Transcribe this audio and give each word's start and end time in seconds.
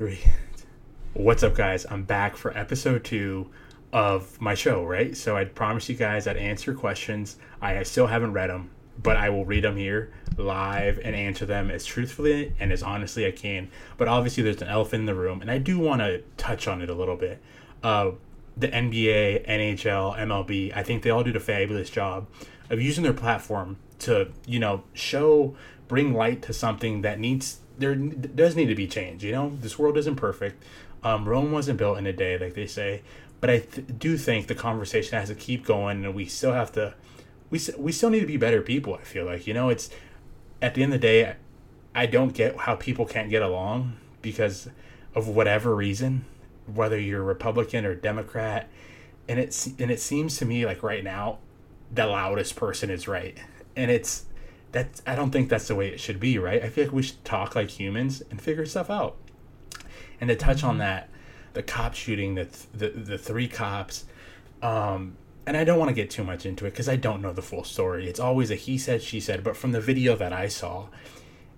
three. 0.00 0.18
What's 1.12 1.42
up, 1.42 1.54
guys? 1.54 1.84
I'm 1.90 2.04
back 2.04 2.34
for 2.34 2.56
episode 2.56 3.04
two 3.04 3.50
of 3.92 4.40
my 4.40 4.54
show, 4.54 4.82
right? 4.82 5.14
So 5.14 5.36
I 5.36 5.44
promised 5.44 5.90
you 5.90 5.94
guys 5.94 6.26
I'd 6.26 6.38
answer 6.38 6.72
questions. 6.72 7.36
I 7.60 7.82
still 7.82 8.06
haven't 8.06 8.32
read 8.32 8.48
them, 8.48 8.70
but 9.02 9.18
I 9.18 9.28
will 9.28 9.44
read 9.44 9.62
them 9.62 9.76
here 9.76 10.10
live 10.38 10.98
and 11.04 11.14
answer 11.14 11.44
them 11.44 11.70
as 11.70 11.84
truthfully 11.84 12.54
and 12.58 12.72
as 12.72 12.82
honestly 12.82 13.26
I 13.26 13.30
can. 13.30 13.70
But 13.98 14.08
obviously, 14.08 14.42
there's 14.42 14.62
an 14.62 14.68
elephant 14.68 15.00
in 15.00 15.04
the 15.04 15.14
room, 15.14 15.42
and 15.42 15.50
I 15.50 15.58
do 15.58 15.78
want 15.78 16.00
to 16.00 16.22
touch 16.38 16.66
on 16.66 16.80
it 16.80 16.88
a 16.88 16.94
little 16.94 17.16
bit. 17.16 17.38
Uh, 17.82 18.12
the 18.56 18.68
NBA, 18.68 19.46
NHL, 19.46 20.16
MLB, 20.16 20.74
I 20.74 20.82
think 20.82 21.02
they 21.02 21.10
all 21.10 21.24
did 21.24 21.36
a 21.36 21.40
fabulous 21.40 21.90
job 21.90 22.26
of 22.70 22.80
using 22.80 23.04
their 23.04 23.12
platform 23.12 23.76
to, 23.98 24.32
you 24.46 24.60
know, 24.60 24.82
show, 24.94 25.54
bring 25.88 26.14
light 26.14 26.40
to 26.44 26.54
something 26.54 27.02
that 27.02 27.20
needs 27.20 27.59
there 27.80 27.94
does 27.94 28.54
need 28.54 28.66
to 28.66 28.74
be 28.74 28.86
change. 28.86 29.24
You 29.24 29.32
know, 29.32 29.56
this 29.60 29.78
world 29.78 29.96
isn't 29.96 30.16
perfect. 30.16 30.62
Um, 31.02 31.28
Rome 31.28 31.50
wasn't 31.50 31.78
built 31.78 31.98
in 31.98 32.06
a 32.06 32.12
day, 32.12 32.38
like 32.38 32.54
they 32.54 32.66
say. 32.66 33.02
But 33.40 33.50
I 33.50 33.58
th- 33.60 33.86
do 33.98 34.18
think 34.18 34.46
the 34.46 34.54
conversation 34.54 35.18
has 35.18 35.28
to 35.30 35.34
keep 35.34 35.64
going, 35.64 36.04
and 36.04 36.14
we 36.14 36.26
still 36.26 36.52
have 36.52 36.72
to. 36.72 36.94
We 37.48 37.60
we 37.78 37.90
still 37.90 38.10
need 38.10 38.20
to 38.20 38.26
be 38.26 38.36
better 38.36 38.60
people. 38.60 38.94
I 38.94 39.02
feel 39.02 39.24
like 39.24 39.46
you 39.46 39.54
know 39.54 39.70
it's 39.70 39.90
at 40.60 40.74
the 40.74 40.82
end 40.82 40.92
of 40.92 41.00
the 41.00 41.06
day, 41.06 41.34
I 41.94 42.06
don't 42.06 42.34
get 42.34 42.56
how 42.56 42.76
people 42.76 43.06
can't 43.06 43.30
get 43.30 43.42
along 43.42 43.96
because 44.20 44.68
of 45.14 45.26
whatever 45.26 45.74
reason, 45.74 46.26
whether 46.66 46.98
you're 46.98 47.22
Republican 47.22 47.84
or 47.86 47.94
Democrat, 47.94 48.68
and 49.26 49.38
it's 49.38 49.66
and 49.66 49.90
it 49.90 50.00
seems 50.00 50.36
to 50.36 50.44
me 50.44 50.66
like 50.66 50.82
right 50.82 51.02
now, 51.02 51.38
the 51.92 52.06
loudest 52.06 52.56
person 52.56 52.90
is 52.90 53.08
right, 53.08 53.38
and 53.74 53.90
it's 53.90 54.26
that 54.72 55.00
I 55.06 55.14
don't 55.14 55.30
think 55.30 55.48
that's 55.48 55.68
the 55.68 55.74
way 55.74 55.88
it 55.88 56.00
should 56.00 56.20
be, 56.20 56.38
right? 56.38 56.62
I 56.62 56.68
feel 56.68 56.84
like 56.84 56.92
we 56.92 57.02
should 57.02 57.24
talk 57.24 57.54
like 57.54 57.70
humans 57.70 58.22
and 58.30 58.40
figure 58.40 58.66
stuff 58.66 58.90
out. 58.90 59.16
And 60.20 60.28
to 60.28 60.36
touch 60.36 60.62
on 60.62 60.78
that, 60.78 61.08
the 61.54 61.62
cop 61.62 61.94
shooting, 61.94 62.34
the 62.34 62.48
the, 62.72 62.88
the 62.90 63.18
three 63.18 63.48
cops, 63.48 64.04
um, 64.62 65.16
and 65.46 65.56
I 65.56 65.64
don't 65.64 65.78
want 65.78 65.88
to 65.88 65.94
get 65.94 66.10
too 66.10 66.22
much 66.22 66.46
into 66.46 66.66
it 66.66 66.70
because 66.70 66.88
I 66.88 66.96
don't 66.96 67.22
know 67.22 67.32
the 67.32 67.42
full 67.42 67.64
story. 67.64 68.08
It's 68.08 68.20
always 68.20 68.50
a 68.50 68.54
he 68.54 68.78
said, 68.78 69.02
she 69.02 69.20
said. 69.20 69.42
But 69.42 69.56
from 69.56 69.72
the 69.72 69.80
video 69.80 70.14
that 70.16 70.32
I 70.32 70.48
saw, 70.48 70.88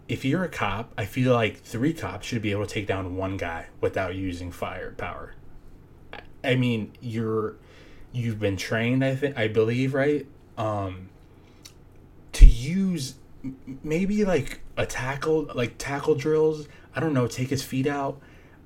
if 0.09 0.25
you're 0.25 0.45
a 0.45 0.49
cop, 0.49 0.93
I 0.97 1.05
feel 1.05 1.33
like 1.33 1.59
three 1.59 1.93
cops 1.93 2.27
should 2.27 2.43
be 2.43 2.53
able 2.53 2.67
to 2.67 2.73
take 2.73 2.87
down 2.87 3.17
one 3.17 3.37
guy 3.37 3.67
without 3.81 4.15
using 4.15 4.51
firepower. 4.51 5.35
I 6.45 6.55
mean, 6.55 6.93
you're 7.01 7.57
you've 8.13 8.39
been 8.39 8.57
trained. 8.57 9.05
I 9.05 9.15
think 9.15 9.37
I 9.37 9.49
believe 9.49 9.95
right. 9.95 10.27
Um, 10.57 11.09
use 12.63 13.15
maybe 13.83 14.25
like 14.25 14.61
a 14.77 14.87
tackle, 14.87 15.51
like 15.55 15.77
tackle 15.79 16.15
drills. 16.15 16.69
I 16.95 17.01
don't 17.01 17.15
know. 17.15 17.27
Take 17.27 17.49
his 17.49 17.63
feet 17.63 17.87
out. 17.87 18.21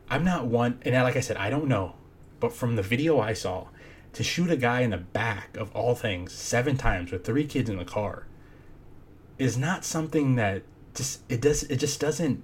I'm 0.08 0.24
not 0.24 0.46
one, 0.46 0.78
and 0.82 0.94
like 0.94 1.16
I 1.16 1.20
said, 1.20 1.36
I 1.36 1.50
don't 1.50 1.66
know. 1.66 1.94
But 2.38 2.52
from 2.52 2.76
the 2.76 2.82
video 2.82 3.18
I 3.18 3.32
saw, 3.32 3.68
to 4.16 4.22
shoot 4.22 4.50
a 4.50 4.56
guy 4.56 4.80
in 4.80 4.90
the 4.90 4.96
back 4.96 5.56
of 5.58 5.70
all 5.72 5.94
things 5.94 6.32
seven 6.32 6.78
times 6.78 7.12
with 7.12 7.22
three 7.22 7.44
kids 7.44 7.68
in 7.68 7.76
the 7.76 7.84
car 7.84 8.26
is 9.38 9.58
not 9.58 9.84
something 9.84 10.36
that 10.36 10.62
just 10.94 11.20
it 11.28 11.42
does 11.42 11.64
it 11.64 11.76
just 11.76 12.00
doesn't 12.00 12.42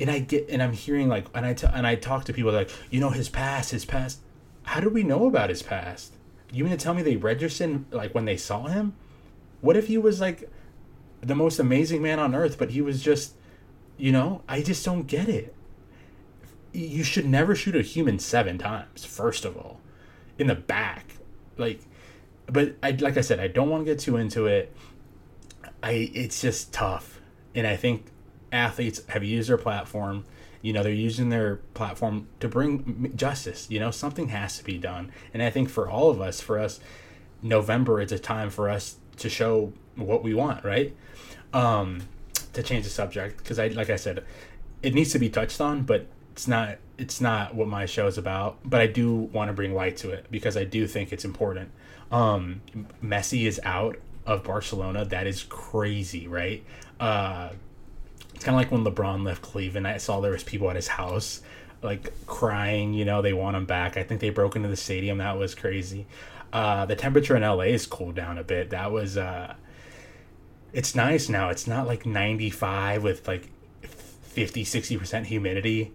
and 0.00 0.10
I 0.10 0.18
get 0.18 0.48
and 0.48 0.60
I'm 0.60 0.72
hearing 0.72 1.08
like 1.08 1.26
and 1.32 1.46
I 1.46 1.54
t- 1.54 1.68
and 1.72 1.86
I 1.86 1.94
talk 1.94 2.24
to 2.24 2.32
people 2.32 2.50
like 2.50 2.70
you 2.90 2.98
know 2.98 3.10
his 3.10 3.28
past 3.28 3.70
his 3.70 3.84
past 3.84 4.18
how 4.64 4.80
do 4.80 4.90
we 4.90 5.04
know 5.04 5.26
about 5.26 5.48
his 5.48 5.62
past 5.62 6.12
you 6.52 6.64
mean 6.64 6.76
to 6.76 6.76
tell 6.76 6.92
me 6.92 7.02
they 7.02 7.14
registered 7.14 7.84
like 7.92 8.12
when 8.12 8.24
they 8.24 8.36
saw 8.36 8.66
him 8.66 8.96
what 9.60 9.76
if 9.76 9.86
he 9.86 9.98
was 9.98 10.20
like 10.20 10.50
the 11.26 11.34
most 11.34 11.58
amazing 11.58 12.02
man 12.02 12.18
on 12.18 12.34
earth, 12.34 12.56
but 12.56 12.70
he 12.70 12.80
was 12.80 13.02
just, 13.02 13.34
you 13.96 14.12
know, 14.12 14.42
I 14.48 14.62
just 14.62 14.84
don't 14.84 15.06
get 15.06 15.28
it. 15.28 15.54
You 16.72 17.02
should 17.02 17.26
never 17.26 17.54
shoot 17.54 17.74
a 17.74 17.82
human 17.82 18.18
seven 18.18 18.58
times, 18.58 19.04
first 19.04 19.44
of 19.44 19.56
all, 19.56 19.80
in 20.38 20.46
the 20.46 20.54
back. 20.54 21.16
Like, 21.56 21.80
but 22.46 22.76
I, 22.82 22.92
like 22.92 23.16
I 23.16 23.22
said, 23.22 23.40
I 23.40 23.48
don't 23.48 23.68
want 23.70 23.84
to 23.84 23.92
get 23.92 23.98
too 23.98 24.16
into 24.16 24.46
it. 24.46 24.74
I, 25.82 26.10
it's 26.14 26.40
just 26.40 26.72
tough. 26.72 27.20
And 27.54 27.66
I 27.66 27.76
think 27.76 28.06
athletes 28.52 29.02
have 29.08 29.24
used 29.24 29.48
their 29.48 29.58
platform. 29.58 30.24
You 30.62 30.74
know, 30.74 30.82
they're 30.82 30.92
using 30.92 31.30
their 31.30 31.56
platform 31.74 32.28
to 32.40 32.48
bring 32.48 33.12
justice. 33.16 33.68
You 33.70 33.80
know, 33.80 33.90
something 33.90 34.28
has 34.28 34.58
to 34.58 34.64
be 34.64 34.78
done. 34.78 35.10
And 35.34 35.42
I 35.42 35.50
think 35.50 35.70
for 35.70 35.88
all 35.88 36.10
of 36.10 36.20
us, 36.20 36.40
for 36.40 36.58
us, 36.58 36.78
November 37.42 38.00
is 38.00 38.12
a 38.12 38.18
time 38.18 38.50
for 38.50 38.68
us 38.68 38.96
to 39.16 39.28
show 39.28 39.72
what 39.96 40.22
we 40.22 40.34
want, 40.34 40.64
right? 40.64 40.94
Um, 41.52 42.02
to 42.52 42.62
change 42.62 42.84
the 42.84 42.90
subject 42.90 43.38
because 43.38 43.58
I, 43.58 43.68
like 43.68 43.90
I 43.90 43.96
said, 43.96 44.24
it 44.82 44.94
needs 44.94 45.12
to 45.12 45.18
be 45.18 45.28
touched 45.28 45.60
on, 45.60 45.82
but 45.82 46.06
it's 46.32 46.48
not. 46.48 46.78
It's 46.98 47.20
not 47.20 47.54
what 47.54 47.68
my 47.68 47.84
show 47.84 48.06
is 48.06 48.18
about. 48.18 48.58
But 48.64 48.80
I 48.80 48.86
do 48.86 49.14
want 49.14 49.48
to 49.48 49.52
bring 49.52 49.74
light 49.74 49.98
to 49.98 50.10
it 50.10 50.26
because 50.30 50.56
I 50.56 50.64
do 50.64 50.86
think 50.86 51.12
it's 51.12 51.24
important. 51.24 51.70
Um, 52.10 52.62
Messi 53.02 53.46
is 53.46 53.60
out 53.64 53.98
of 54.26 54.42
Barcelona. 54.42 55.04
That 55.04 55.26
is 55.26 55.42
crazy, 55.44 56.26
right? 56.26 56.64
Uh, 56.98 57.50
it's 58.34 58.44
kind 58.44 58.54
of 58.54 58.60
like 58.60 58.70
when 58.70 58.84
LeBron 58.84 59.24
left 59.24 59.42
Cleveland. 59.42 59.86
I 59.86 59.98
saw 59.98 60.20
there 60.20 60.32
was 60.32 60.42
people 60.42 60.68
at 60.70 60.76
his 60.76 60.88
house 60.88 61.42
like 61.82 62.12
crying. 62.26 62.94
You 62.94 63.04
know, 63.04 63.22
they 63.22 63.32
want 63.32 63.56
him 63.56 63.66
back. 63.66 63.96
I 63.96 64.02
think 64.02 64.20
they 64.20 64.30
broke 64.30 64.56
into 64.56 64.68
the 64.68 64.76
stadium. 64.76 65.18
That 65.18 65.38
was 65.38 65.54
crazy. 65.54 66.06
Uh, 66.52 66.86
the 66.86 66.96
temperature 66.96 67.36
in 67.36 67.42
LA 67.42 67.64
is 67.64 67.86
cooled 67.86 68.14
down 68.14 68.38
a 68.38 68.44
bit. 68.44 68.70
That 68.70 68.92
was 68.92 69.16
uh, 69.16 69.54
it's 70.76 70.94
nice 70.94 71.30
now. 71.30 71.48
It's 71.48 71.66
not 71.66 71.86
like 71.86 72.04
95 72.04 73.02
with 73.02 73.26
like 73.26 73.48
50, 73.80 74.62
60% 74.62 75.24
humidity. 75.24 75.94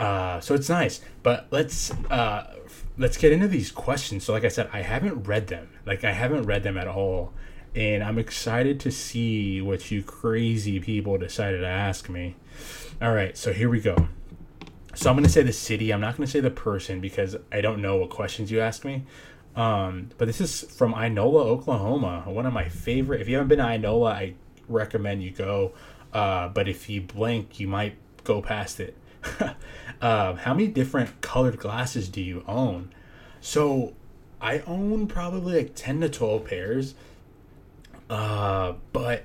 Uh, 0.00 0.40
so 0.40 0.56
it's 0.56 0.68
nice. 0.68 1.00
But 1.22 1.46
let's 1.52 1.92
uh, 2.10 2.56
let's 2.98 3.16
get 3.16 3.30
into 3.30 3.46
these 3.46 3.70
questions. 3.70 4.24
So 4.24 4.32
like 4.32 4.44
I 4.44 4.48
said, 4.48 4.68
I 4.72 4.82
haven't 4.82 5.28
read 5.28 5.46
them. 5.46 5.68
Like 5.86 6.02
I 6.02 6.10
haven't 6.10 6.42
read 6.42 6.64
them 6.64 6.76
at 6.76 6.88
all. 6.88 7.32
And 7.76 8.02
I'm 8.02 8.18
excited 8.18 8.80
to 8.80 8.90
see 8.90 9.60
what 9.60 9.92
you 9.92 10.02
crazy 10.02 10.80
people 10.80 11.16
decided 11.18 11.60
to 11.60 11.68
ask 11.68 12.08
me. 12.08 12.34
All 13.00 13.12
right, 13.12 13.36
so 13.36 13.52
here 13.52 13.68
we 13.68 13.80
go. 13.80 14.08
So 14.94 15.08
I'm 15.08 15.14
going 15.14 15.24
to 15.24 15.30
say 15.30 15.42
the 15.42 15.52
city. 15.52 15.92
I'm 15.92 16.00
not 16.00 16.16
going 16.16 16.26
to 16.26 16.32
say 16.32 16.40
the 16.40 16.50
person 16.50 17.00
because 17.00 17.36
I 17.52 17.60
don't 17.60 17.80
know 17.80 17.98
what 17.98 18.10
questions 18.10 18.50
you 18.50 18.60
ask 18.60 18.84
me. 18.84 19.04
Um, 19.56 20.10
but 20.18 20.26
this 20.26 20.40
is 20.40 20.62
from 20.62 20.92
Inola, 20.92 21.46
Oklahoma. 21.46 22.22
One 22.26 22.46
of 22.46 22.52
my 22.52 22.68
favorite. 22.68 23.20
If 23.22 23.28
you 23.28 23.36
haven't 23.36 23.48
been 23.48 23.58
to 23.58 23.64
Inola, 23.64 24.12
I 24.12 24.34
recommend 24.68 25.22
you 25.22 25.30
go. 25.30 25.72
Uh, 26.12 26.48
but 26.48 26.68
if 26.68 26.88
you 26.88 27.00
blink, 27.00 27.58
you 27.58 27.66
might 27.66 27.96
go 28.22 28.42
past 28.42 28.80
it. 28.80 28.96
uh, 30.00 30.34
how 30.36 30.54
many 30.54 30.68
different 30.68 31.20
colored 31.22 31.58
glasses 31.58 32.08
do 32.08 32.20
you 32.20 32.44
own? 32.46 32.92
So 33.40 33.94
I 34.40 34.60
own 34.60 35.06
probably 35.06 35.62
like 35.62 35.74
10 35.74 36.02
to 36.02 36.08
12 36.08 36.44
pairs. 36.44 36.94
Uh, 38.08 38.74
but 38.92 39.24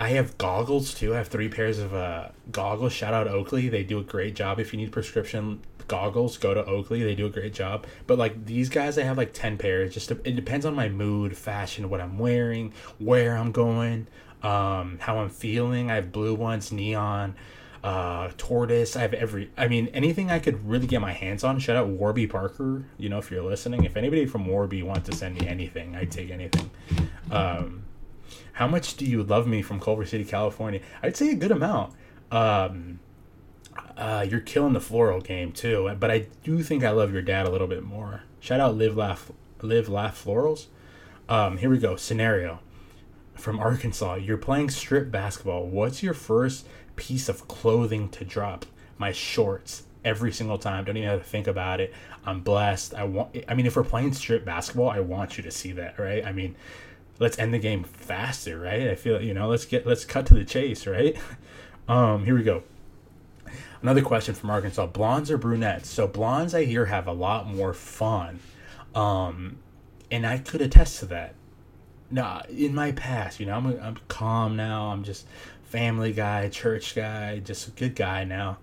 I 0.00 0.08
have 0.08 0.36
goggles 0.38 0.94
too. 0.94 1.14
I 1.14 1.18
have 1.18 1.28
three 1.28 1.48
pairs 1.48 1.78
of 1.78 1.94
uh, 1.94 2.28
goggles. 2.50 2.92
Shout 2.92 3.14
out 3.14 3.28
Oakley. 3.28 3.68
They 3.68 3.84
do 3.84 3.98
a 3.98 4.02
great 4.02 4.34
job 4.34 4.58
if 4.58 4.72
you 4.72 4.78
need 4.78 4.90
prescription 4.92 5.60
goggles, 5.92 6.38
go 6.38 6.54
to 6.54 6.64
Oakley. 6.64 7.02
They 7.02 7.14
do 7.14 7.26
a 7.26 7.30
great 7.30 7.52
job. 7.52 7.86
But 8.06 8.16
like 8.16 8.46
these 8.46 8.70
guys, 8.70 8.96
I 8.96 9.02
have 9.02 9.18
like 9.18 9.34
ten 9.34 9.58
pairs. 9.58 9.92
Just 9.92 10.08
to, 10.08 10.14
it 10.24 10.34
depends 10.34 10.64
on 10.64 10.74
my 10.74 10.88
mood, 10.88 11.36
fashion, 11.36 11.90
what 11.90 12.00
I'm 12.00 12.18
wearing, 12.18 12.72
where 12.98 13.36
I'm 13.36 13.52
going, 13.52 14.06
um, 14.42 14.96
how 15.00 15.18
I'm 15.18 15.28
feeling. 15.28 15.90
I 15.90 15.96
have 15.96 16.10
blue 16.10 16.34
ones, 16.34 16.72
neon, 16.72 17.34
uh, 17.84 18.30
tortoise. 18.38 18.96
I 18.96 19.02
have 19.02 19.12
every. 19.12 19.50
I 19.58 19.68
mean, 19.68 19.88
anything 19.88 20.30
I 20.30 20.38
could 20.38 20.66
really 20.66 20.86
get 20.86 21.02
my 21.02 21.12
hands 21.12 21.44
on. 21.44 21.58
Shout 21.58 21.76
out 21.76 21.88
Warby 21.88 22.26
Parker. 22.26 22.86
You 22.96 23.10
know, 23.10 23.18
if 23.18 23.30
you're 23.30 23.44
listening, 23.44 23.84
if 23.84 23.94
anybody 23.94 24.24
from 24.24 24.46
Warby 24.46 24.82
wants 24.82 25.10
to 25.10 25.14
send 25.14 25.38
me 25.38 25.46
anything, 25.46 25.94
I'd 25.94 26.10
take 26.10 26.30
anything. 26.30 26.70
Um, 27.30 27.84
how 28.54 28.66
much 28.66 28.96
do 28.96 29.04
you 29.04 29.22
love 29.22 29.46
me 29.46 29.60
from 29.60 29.78
Culver 29.78 30.06
City, 30.06 30.24
California? 30.24 30.80
I'd 31.02 31.18
say 31.18 31.30
a 31.30 31.34
good 31.34 31.52
amount. 31.52 31.92
Um, 32.30 33.00
uh, 34.02 34.26
you're 34.28 34.40
killing 34.40 34.72
the 34.72 34.80
floral 34.80 35.20
game 35.20 35.52
too. 35.52 35.94
But 36.00 36.10
I 36.10 36.26
do 36.42 36.60
think 36.64 36.82
I 36.82 36.90
love 36.90 37.12
your 37.12 37.22
dad 37.22 37.46
a 37.46 37.50
little 37.50 37.68
bit 37.68 37.84
more. 37.84 38.24
Shout 38.40 38.58
out 38.58 38.76
Live 38.76 38.96
Laugh 38.96 39.30
Live 39.62 39.88
Laugh 39.88 40.24
Florals. 40.24 40.66
Um, 41.28 41.58
here 41.58 41.70
we 41.70 41.78
go. 41.78 41.94
Scenario 41.94 42.58
from 43.36 43.60
Arkansas. 43.60 44.14
You're 44.14 44.38
playing 44.38 44.70
strip 44.70 45.12
basketball. 45.12 45.66
What's 45.68 46.02
your 46.02 46.14
first 46.14 46.66
piece 46.96 47.28
of 47.28 47.46
clothing 47.46 48.08
to 48.08 48.24
drop? 48.24 48.66
My 48.98 49.12
shorts. 49.12 49.84
Every 50.04 50.32
single 50.32 50.58
time. 50.58 50.82
Don't 50.84 50.96
even 50.96 51.08
have 51.08 51.20
to 51.22 51.28
think 51.28 51.46
about 51.46 51.80
it. 51.80 51.94
I'm 52.26 52.40
blessed. 52.40 52.94
I 52.94 53.04
want. 53.04 53.36
I 53.46 53.54
mean, 53.54 53.66
if 53.66 53.76
we're 53.76 53.84
playing 53.84 54.14
strip 54.14 54.44
basketball, 54.44 54.90
I 54.90 54.98
want 54.98 55.36
you 55.36 55.44
to 55.44 55.50
see 55.52 55.70
that, 55.72 55.96
right? 55.96 56.26
I 56.26 56.32
mean, 56.32 56.56
let's 57.20 57.38
end 57.38 57.54
the 57.54 57.60
game 57.60 57.84
faster, 57.84 58.58
right? 58.58 58.88
I 58.88 58.96
feel 58.96 59.22
you 59.22 59.32
know. 59.32 59.46
Let's 59.46 59.64
get. 59.64 59.86
Let's 59.86 60.04
cut 60.04 60.26
to 60.26 60.34
the 60.34 60.44
chase, 60.44 60.88
right? 60.88 61.16
Um, 61.88 62.24
here 62.24 62.36
we 62.36 62.44
go. 62.44 62.62
Another 63.82 64.02
question 64.02 64.34
from 64.34 64.50
Arkansas: 64.50 64.86
blondes 64.86 65.30
or 65.30 65.38
brunettes? 65.38 65.90
So 65.90 66.06
blondes, 66.06 66.54
I 66.54 66.64
hear, 66.64 66.86
have 66.86 67.06
a 67.06 67.12
lot 67.12 67.48
more 67.48 67.74
fun, 67.74 68.40
um, 68.94 69.58
and 70.10 70.26
I 70.26 70.38
could 70.38 70.62
attest 70.62 71.00
to 71.00 71.06
that. 71.06 71.34
Now, 72.10 72.42
in 72.48 72.74
my 72.74 72.92
past, 72.92 73.40
you 73.40 73.46
know, 73.46 73.56
I'm 73.56 73.66
I'm 73.80 73.98
calm 74.08 74.56
now. 74.56 74.86
I'm 74.86 75.02
just 75.02 75.26
family 75.64 76.12
guy, 76.12 76.48
church 76.48 76.94
guy, 76.94 77.40
just 77.40 77.68
a 77.68 77.70
good 77.72 77.96
guy 77.96 78.24
now. 78.24 78.58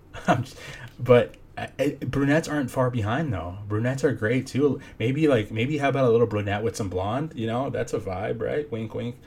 but 1.00 1.36
I, 1.58 1.98
brunettes 2.00 2.48
aren't 2.48 2.72
far 2.72 2.90
behind 2.90 3.34
though. 3.34 3.58
Brunettes 3.68 4.04
are 4.04 4.14
great 4.14 4.48
too. 4.48 4.80
Maybe 4.98 5.28
like 5.28 5.52
maybe 5.52 5.78
how 5.78 5.90
about 5.90 6.06
a 6.06 6.10
little 6.10 6.28
brunette 6.28 6.64
with 6.64 6.76
some 6.76 6.90
blonde? 6.90 7.34
You 7.36 7.48
know, 7.48 7.70
that's 7.70 7.94
a 7.94 8.00
vibe, 8.00 8.42
right? 8.42 8.72
Wink, 8.72 8.94
wink. 8.94 9.18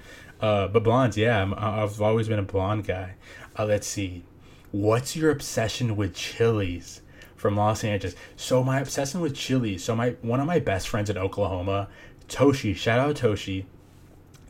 Uh, 0.40 0.68
but 0.68 0.82
blondes, 0.82 1.16
yeah, 1.16 1.52
i 1.56 1.76
have 1.80 2.00
always 2.00 2.28
been 2.28 2.38
a 2.38 2.44
blonde 2.44 2.86
guy. 2.86 3.14
Uh, 3.58 3.64
let's 3.64 3.86
see. 3.86 4.24
What's 4.72 5.14
your 5.14 5.30
obsession 5.30 5.96
with 5.96 6.14
Chili's 6.14 7.02
from 7.36 7.56
Los 7.56 7.84
Angeles? 7.84 8.16
So 8.36 8.64
my 8.64 8.80
obsession 8.80 9.20
with 9.20 9.36
Chili's. 9.36 9.84
So 9.84 9.94
my 9.94 10.16
one 10.22 10.40
of 10.40 10.46
my 10.46 10.58
best 10.60 10.88
friends 10.88 11.10
in 11.10 11.18
Oklahoma, 11.18 11.88
Toshi. 12.26 12.74
Shout 12.74 12.98
out 12.98 13.14
Toshi. 13.16 13.66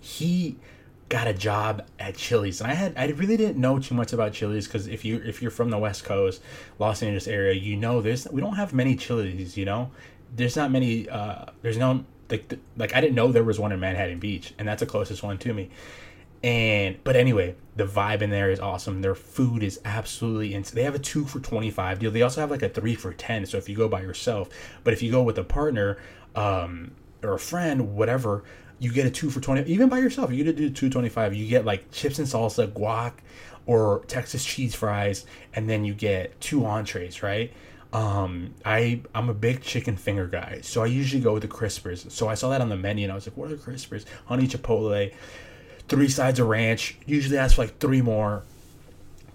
He 0.01 0.57
got 1.09 1.27
a 1.27 1.35
job 1.35 1.87
at 1.99 2.17
Chili's, 2.17 2.61
and 2.61 2.71
I 2.71 2.75
had 2.75 2.95
I 2.97 3.09
really 3.09 3.37
didn't 3.37 3.61
know 3.61 3.81
too 3.81 3.97
much 3.97 4.13
about 4.13 4.33
Chili's 4.33 4.69
because 4.69 4.87
if 4.87 5.05
you 5.05 5.21
if 5.25 5.43
you're 5.43 5.51
from 5.51 5.71
the 5.71 5.79
West 5.79 6.05
Coast, 6.05 6.41
Los 6.79 7.03
Angeles 7.03 7.27
area, 7.27 7.55
you 7.55 7.77
know 7.77 8.01
there's 8.01 8.29
we 8.29 8.41
don't 8.41 8.55
have 8.55 8.73
many 8.73 8.95
Chili's. 8.95 9.57
You 9.57 9.65
know, 9.65 9.91
there's 10.37 10.55
not 10.55 10.71
many. 10.71 11.09
Uh, 11.09 11.47
there's 11.63 11.79
no 11.79 12.05
like 12.31 12.59
like 12.77 12.95
I 12.95 13.01
didn't 13.01 13.17
know 13.17 13.33
there 13.33 13.43
was 13.43 13.59
one 13.59 13.73
in 13.73 13.81
Manhattan 13.81 14.21
Beach, 14.21 14.55
and 14.57 14.69
that's 14.69 14.81
the 14.81 14.87
closest 14.87 15.25
one 15.25 15.37
to 15.39 15.53
me. 15.53 15.71
And 16.43 16.97
but 17.05 17.15
anyway, 17.15 17.55
the 17.77 17.85
vibe 17.85 18.21
in 18.23 18.31
there 18.31 18.51
is 18.51 18.59
awesome. 18.59 19.01
Their 19.03 19.15
food 19.15 19.63
is 19.63 19.81
absolutely 19.85 20.55
insane. 20.55 20.75
They 20.75 20.83
have 20.85 20.95
a 20.95 20.99
two 20.99 21.25
for 21.25 21.41
twenty 21.41 21.71
five 21.71 21.99
deal. 22.01 22.11
They 22.11 22.23
also 22.23 22.41
have 22.41 22.51
like 22.51 22.63
a 22.63 22.69
three 22.69 22.95
for 22.95 23.13
ten. 23.13 23.47
So 23.47 23.59
if 23.59 23.69
you 23.69 23.77
go 23.77 23.89
by 23.89 24.03
yourself, 24.03 24.49
but 24.83 24.93
if 24.93 25.03
you 25.03 25.11
go 25.11 25.23
with 25.23 25.39
a 25.39 25.45
partner 25.45 25.99
um, 26.35 26.93
or 27.23 27.35
a 27.35 27.39
friend, 27.39 27.95
whatever, 27.95 28.43
you 28.83 28.93
get 28.93 29.07
a 29.07 29.11
two 29.11 29.31
for 29.31 29.41
20 29.41 29.71
even 29.71 29.89
by 29.89 29.99
yourself 29.99 30.33
you 30.33 30.43
get 30.43 30.57
to 30.57 30.69
do 30.69 30.69
225 30.69 31.35
you 31.35 31.47
get 31.47 31.65
like 31.65 31.89
chips 31.93 32.19
and 32.19 32.27
salsa 32.27 32.67
guac 32.67 33.13
or 33.65 34.05
texas 34.09 34.45
cheese 34.45 34.75
fries 34.75 35.25
and 35.55 35.71
then 35.71 35.85
you 35.85 35.95
get 35.95 36.39
two 36.41 36.67
entrees 36.67 37.23
right 37.23 37.53
um 37.93 38.53
i 38.65 39.01
i'm 39.15 39.29
a 39.29 39.35
big 39.35 39.63
chicken 39.63 39.97
finger 39.97 40.27
guy 40.27 40.59
so 40.63 40.83
i 40.83 40.87
usually 40.87 41.23
go 41.23 41.33
with 41.33 41.43
the 41.43 41.49
crispers 41.49 42.11
so 42.11 42.29
i 42.29 42.35
saw 42.35 42.51
that 42.51 42.61
on 42.61 42.69
the 42.69 42.77
menu 42.77 43.05
and 43.05 43.13
i 43.13 43.15
was 43.15 43.25
like 43.25 43.37
what 43.37 43.53
are 43.53 43.55
the 43.55 43.63
crispers 43.63 44.05
honey 44.27 44.49
chipotle 44.49 45.13
three 45.93 46.09
sides 46.09 46.41
of 46.41 46.49
ranch 46.49 46.97
usually 47.07 47.39
ask 47.39 47.57
for 47.57 47.63
like 47.63 47.79
three 47.79 48.03
more 48.03 48.43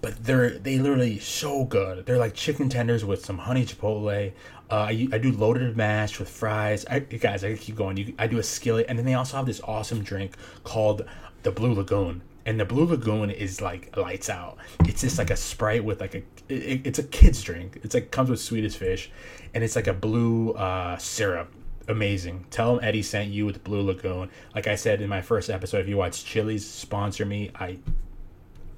but 0.00 0.24
they're 0.24 0.50
they 0.50 0.78
literally 0.78 1.18
so 1.18 1.64
good 1.64 2.04
they're 2.04 2.18
like 2.18 2.34
chicken 2.34 2.68
tenders 2.68 3.04
with 3.04 3.24
some 3.24 3.38
honey 3.38 3.64
chipotle 3.64 4.32
uh, 4.70 4.74
I, 4.74 5.08
I 5.12 5.18
do 5.18 5.32
loaded 5.32 5.76
mash 5.76 6.18
with 6.18 6.28
fries. 6.28 6.84
I, 6.86 6.98
guys, 6.98 7.42
I 7.42 7.56
keep 7.56 7.76
going. 7.76 7.96
You, 7.96 8.14
I 8.18 8.26
do 8.26 8.38
a 8.38 8.42
skillet, 8.42 8.86
and 8.88 8.98
then 8.98 9.06
they 9.06 9.14
also 9.14 9.38
have 9.38 9.46
this 9.46 9.60
awesome 9.64 10.02
drink 10.02 10.36
called 10.62 11.06
the 11.42 11.50
Blue 11.50 11.72
Lagoon. 11.72 12.20
And 12.44 12.60
the 12.60 12.64
Blue 12.64 12.84
Lagoon 12.84 13.30
is 13.30 13.60
like 13.62 13.96
lights 13.96 14.28
out. 14.28 14.58
It's 14.84 15.00
just 15.00 15.18
like 15.18 15.30
a 15.30 15.36
sprite 15.36 15.84
with 15.84 16.00
like 16.00 16.14
a. 16.14 16.18
It, 16.48 16.86
it's 16.86 16.98
a 16.98 17.02
kid's 17.02 17.42
drink. 17.42 17.80
It's 17.82 17.94
like 17.94 18.10
comes 18.10 18.28
with 18.28 18.40
Swedish 18.40 18.76
Fish, 18.76 19.10
and 19.54 19.64
it's 19.64 19.76
like 19.76 19.86
a 19.86 19.94
blue 19.94 20.52
uh, 20.52 20.98
syrup. 20.98 21.50
Amazing. 21.88 22.44
Tell 22.50 22.76
them 22.76 22.84
Eddie 22.84 23.02
sent 23.02 23.30
you 23.30 23.46
with 23.46 23.64
Blue 23.64 23.82
Lagoon. 23.82 24.30
Like 24.54 24.66
I 24.66 24.74
said 24.74 25.00
in 25.00 25.08
my 25.08 25.22
first 25.22 25.48
episode, 25.48 25.78
if 25.78 25.88
you 25.88 25.96
watch 25.96 26.22
Chili's 26.22 26.68
sponsor 26.68 27.24
me, 27.24 27.50
I 27.54 27.78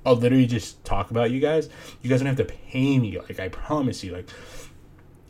I'll 0.06 0.16
literally 0.16 0.46
just 0.46 0.82
talk 0.84 1.10
about 1.10 1.30
you 1.30 1.40
guys. 1.40 1.68
You 2.00 2.08
guys 2.08 2.20
don't 2.20 2.26
have 2.26 2.36
to 2.36 2.44
pay 2.44 2.98
me. 2.98 3.18
Like 3.18 3.40
I 3.40 3.48
promise 3.48 4.04
you. 4.04 4.12
Like 4.12 4.30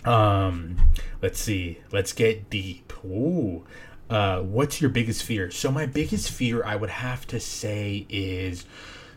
um, 0.06 0.77
let's 1.23 1.41
see. 1.41 1.79
Let's 1.91 2.12
get 2.12 2.50
deep. 2.50 2.93
Ooh. 3.05 3.65
Uh, 4.11 4.41
what's 4.41 4.81
your 4.81 4.91
biggest 4.91 5.23
fear? 5.23 5.50
So 5.50 5.71
my 5.71 5.87
biggest 5.87 6.31
fear, 6.31 6.65
I 6.65 6.77
would 6.77 6.91
have 6.91 7.27
to 7.29 7.41
say, 7.41 8.06
is 8.09 8.67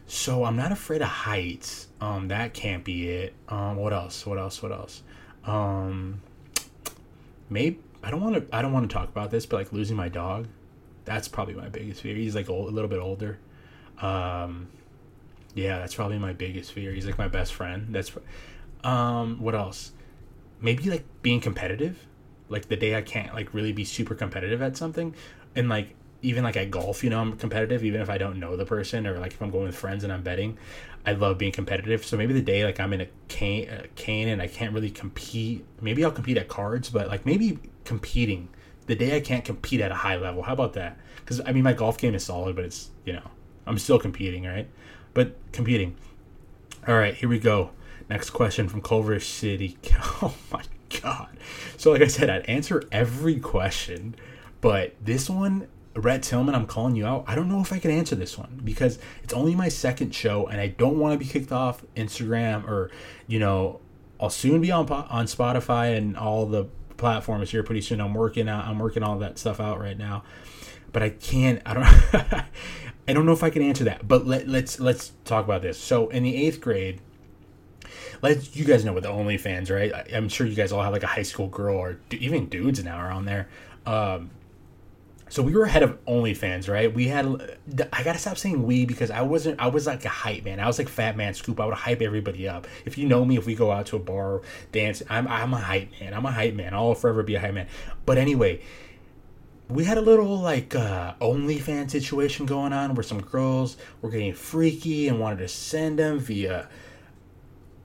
so 0.07 0.45
I'm 0.45 0.56
not 0.56 0.71
afraid 0.71 1.01
of 1.01 1.07
heights. 1.07 1.88
Um, 2.00 2.30
that 2.30 2.54
can't 2.54 2.83
be 2.83 3.10
it. 3.10 3.33
Um, 3.50 3.75
what 3.75 3.92
else? 3.92 4.25
What 4.25 4.38
else? 4.38 4.62
What 4.62 4.71
else? 4.71 5.01
Um, 5.45 6.21
maybe 7.50 7.80
I 8.03 8.11
don't 8.11 8.21
want 8.21 8.35
to. 8.35 8.55
I 8.55 8.61
don't 8.61 8.73
want 8.73 8.89
to 8.89 8.94
talk 8.94 9.09
about 9.09 9.31
this, 9.31 9.45
but 9.45 9.57
like 9.57 9.73
losing 9.73 9.95
my 9.95 10.09
dog, 10.09 10.47
that's 11.05 11.27
probably 11.27 11.53
my 11.55 11.69
biggest 11.69 12.01
fear. 12.01 12.15
He's 12.15 12.35
like 12.35 12.50
old, 12.50 12.69
a 12.69 12.71
little 12.71 12.89
bit 12.89 13.00
older. 13.00 13.39
Um, 14.01 14.67
yeah, 15.55 15.79
that's 15.79 15.95
probably 15.95 16.19
my 16.19 16.33
biggest 16.33 16.73
fear. 16.73 16.91
He's 16.91 17.05
like 17.05 17.17
my 17.17 17.27
best 17.27 17.53
friend. 17.53 17.88
That's 17.91 18.11
um, 18.83 19.41
what 19.41 19.55
else? 19.55 19.94
maybe 20.63 20.89
like 20.89 21.03
being 21.21 21.41
competitive 21.41 22.07
like 22.50 22.69
the 22.69 22.77
day 22.77 22.95
i 22.95 23.01
can't 23.01 23.35
like 23.35 23.53
really 23.53 23.73
be 23.73 23.83
super 23.83 24.15
competitive 24.15 24.61
at 24.61 24.75
something 24.75 25.13
and 25.55 25.69
like 25.69 25.94
even 26.24 26.44
like 26.44 26.58
at 26.58 26.72
golf 26.72 27.04
you 27.04 27.10
know 27.10 27.20
i'm 27.20 27.38
competitive 27.38 27.84
even 27.84 28.02
if 28.02 28.10
i 28.10 28.18
don't 28.18 28.40
know 28.40 28.56
the 28.58 28.66
person 28.66 29.06
or 29.06 29.20
like 29.20 29.34
if 29.34 29.42
i'm 29.42 29.52
going 29.52 29.66
with 29.66 29.75
friends 29.75 30.04
and 30.04 30.12
i'm 30.12 30.24
betting 30.24 30.58
i 31.06 31.12
love 31.12 31.38
being 31.38 31.52
competitive 31.52 32.06
so 32.06 32.18
maybe 32.18 32.34
the 32.34 32.42
day 32.42 32.66
like 32.66 32.80
i'm 32.80 32.94
in 32.94 33.02
a 33.02 33.08
cane, 33.28 33.70
a 33.70 33.88
cane 33.90 34.28
and 34.28 34.42
i 34.42 34.48
can't 34.48 34.74
really 34.74 34.90
compete 34.90 35.66
maybe 35.81 36.04
i'll 36.04 36.12
compete 36.12 36.38
at 36.38 36.48
cards 36.48 36.90
but 36.90 37.08
like 37.08 37.25
maybe 37.25 37.60
competing 37.86 38.50
the 38.88 38.96
day 38.96 39.16
i 39.16 39.20
can't 39.20 39.46
compete 39.46 39.81
at 39.81 39.92
a 39.92 39.96
high 39.96 40.16
level 40.16 40.42
how 40.44 40.54
about 40.54 40.74
that 40.74 40.98
because 41.18 41.40
i 41.46 41.52
mean 41.52 41.64
my 41.64 41.74
golf 41.74 41.98
game 41.98 42.16
is 42.16 42.24
solid 42.24 42.56
but 42.56 42.66
it's 42.66 42.90
you 43.06 43.14
know 43.14 43.30
i'm 43.68 43.78
still 43.78 44.00
competing 44.00 44.46
right 44.46 44.68
but 45.14 45.36
competing 45.52 45.96
all 46.88 46.96
right 46.96 47.16
here 47.16 47.30
we 47.30 47.40
go 47.40 47.70
Next 48.10 48.31
question 48.31 48.68
from 48.68 48.81
Culver 48.81 49.20
City. 49.20 49.78
Oh 50.22 50.34
my 50.52 50.64
god. 51.02 51.36
So 51.78 51.92
like 51.92 52.02
I 52.02 52.08
said, 52.08 52.30
I'd 52.30 52.46
answer 52.46 52.84
every 52.92 53.40
question, 53.40 54.16
but 54.62 54.94
this 55.04 55.30
one, 55.30 55.68
Rhett 55.95 56.24
Tillman, 56.24 56.56
I'm 56.56 56.66
calling 56.66 56.95
you 56.95 57.06
out. 57.06 57.25
I 57.28 57.36
don't 57.36 57.48
know 57.48 57.62
if 57.62 57.72
I 57.72 57.80
can 57.80 57.92
answer 57.92 58.16
this 58.16 58.38
one 58.38 58.62
because 58.63 58.98
it's 59.24 59.34
only 59.34 59.56
my 59.56 59.69
second 59.69 60.13
show, 60.13 60.48
and 60.48 60.60
I 60.60 60.68
don't 60.68 60.98
want 60.98 61.13
to 61.13 61.19
be 61.24 61.31
kicked 61.31 61.51
off 61.51 61.84
Instagram 61.95 62.68
or, 62.68 62.90
you 63.28 63.40
know, 63.40 63.80
I'll 64.19 64.30
soon 64.30 64.62
be 64.62 64.72
on 64.72 64.90
on 64.90 65.25
Spotify 65.25 65.98
and 65.98 66.18
all 66.18 66.45
the 66.45 66.66
platforms 66.98 67.51
here 67.51 67.63
pretty 67.63 67.81
soon. 67.81 68.00
I'm 68.00 68.13
working 68.13 68.48
out. 68.48 68.66
I'm 68.66 68.80
working 68.80 69.04
all 69.04 69.19
that 69.19 69.38
stuff 69.38 69.60
out 69.60 69.80
right 69.80 69.98
now, 69.98 70.24
but 70.92 71.04
I 71.04 71.10
can't. 71.10 71.62
I 71.66 71.74
don't. 71.74 71.86
I 73.06 73.12
don't 73.12 73.25
know 73.25 73.34
if 73.34 73.44
I 73.44 73.50
can 73.50 73.62
answer 73.62 73.84
that. 73.84 74.07
But 74.07 74.25
let, 74.25 74.48
let's 74.48 74.80
let's 74.80 75.12
talk 75.25 75.44
about 75.44 75.62
this. 75.62 75.78
So 75.78 76.07
in 76.10 76.24
the 76.24 76.36
eighth 76.36 76.62
grade 76.62 77.01
let 78.22 78.56
you 78.56 78.63
guys 78.63 78.86
know 78.86 78.94
what 78.94 79.04
the 79.04 79.10
OnlyFans, 79.10 79.69
right? 79.69 79.94
I, 79.94 80.16
am 80.16 80.30
sure 80.30 80.48
you 80.48 80.56
guys 80.56 80.72
all 80.72 80.81
have 80.81 80.94
like 80.94 81.04
a 81.04 81.07
high 81.07 81.24
school 81.24 81.48
girl 81.48 81.75
or 81.75 82.00
even 82.12 82.48
dudes 82.48 82.81
now 82.84 82.96
are 82.96 83.12
on 83.12 83.25
there. 83.25 83.50
Um, 83.86 84.31
so 85.33 85.41
we 85.41 85.56
were 85.56 85.63
ahead 85.63 85.81
of 85.81 86.06
OnlyFans, 86.06 86.71
right? 86.71 86.94
We 86.94 87.07
had 87.07 87.25
I 87.91 88.03
gotta 88.03 88.19
stop 88.19 88.38
saying 88.38 88.62
we 88.62 88.85
because 88.85 89.09
I 89.09 89.24
wasn't 89.24 89.59
I 89.59 89.65
was 89.65 89.88
like 89.88 90.06
a 90.06 90.09
hype 90.09 90.45
man. 90.45 90.59
I 90.59 90.68
was 90.68 90.77
like 90.77 90.88
Fat 90.88 91.18
Man 91.18 91.33
Scoop. 91.33 91.59
I 91.59 91.65
would 91.65 91.74
hype 91.74 92.03
everybody 92.03 92.47
up. 92.47 92.68
If 92.85 93.00
you 93.00 93.07
know 93.07 93.25
me, 93.25 93.35
if 93.35 93.47
we 93.47 93.56
go 93.56 93.71
out 93.71 93.88
to 93.88 93.95
a 93.95 94.00
bar, 94.00 94.44
dance, 94.71 95.01
I'm 95.09 95.27
I'm 95.27 95.51
a 95.51 95.57
hype 95.57 95.89
man. 96.00 96.13
I'm 96.13 96.24
a 96.27 96.31
hype 96.31 96.53
man. 96.53 96.75
I'll 96.75 96.93
forever 96.93 97.24
be 97.24 97.34
a 97.34 97.39
hype 97.39 97.55
man. 97.55 97.65
But 98.05 98.19
anyway, 98.19 98.62
we 99.69 99.86
had 99.86 99.98
a 99.98 100.01
little 100.01 100.38
like 100.38 100.75
uh, 100.75 101.15
OnlyFans 101.19 101.89
situation 101.89 102.46
going 102.46 102.72
on 102.72 102.93
where 102.93 103.01
some 103.01 103.22
girls 103.22 103.75
were 104.03 104.12
getting 104.12 104.34
freaky 104.34 105.08
and 105.08 105.19
wanted 105.19 105.39
to 105.39 105.48
send 105.48 105.98
them 105.98 106.19
via 106.19 106.69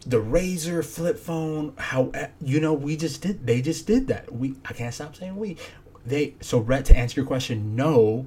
the 0.06 0.18
Razr 0.18 0.84
flip 0.84 1.18
phone 1.18 1.74
how 1.76 2.10
you 2.40 2.60
know 2.60 2.72
we 2.72 2.96
just 2.96 3.20
did 3.20 3.46
they 3.46 3.60
just 3.60 3.86
did 3.86 4.08
that 4.08 4.32
we 4.32 4.54
i 4.64 4.72
can't 4.72 4.94
stop 4.94 5.14
saying 5.14 5.36
we 5.36 5.56
they 6.08 6.34
so 6.40 6.58
Rhett 6.58 6.84
to 6.86 6.96
answer 6.96 7.20
your 7.20 7.26
question 7.26 7.76
no 7.76 8.26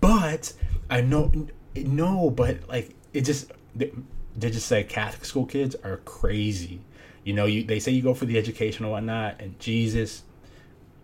but 0.00 0.52
i 0.90 1.00
know 1.00 1.32
no 1.76 2.30
but 2.30 2.68
like 2.68 2.94
it 3.12 3.22
just 3.22 3.52
they, 3.74 3.92
they 4.36 4.50
just 4.50 4.66
say 4.66 4.84
catholic 4.84 5.24
school 5.24 5.46
kids 5.46 5.74
are 5.84 5.98
crazy. 5.98 6.80
You 7.24 7.34
know 7.34 7.46
you 7.46 7.64
they 7.64 7.78
say 7.78 7.92
you 7.92 8.02
go 8.02 8.14
for 8.14 8.26
the 8.26 8.38
education 8.38 8.84
and 8.84 8.92
whatnot 8.92 9.40
and 9.40 9.58
jesus 9.58 10.22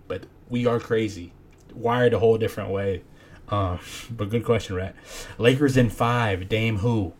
but 0.06 0.24
we 0.48 0.64
are 0.66 0.80
crazy. 0.80 1.32
Wired 1.74 2.14
a 2.14 2.18
whole 2.18 2.38
different 2.38 2.70
way. 2.70 3.02
Um 3.48 3.78
but 4.10 4.30
good 4.30 4.44
question 4.44 4.76
Rhett. 4.76 4.96
Lakers 5.38 5.76
in 5.76 5.90
five 5.90 6.48
dame 6.48 6.78
who? 6.78 7.12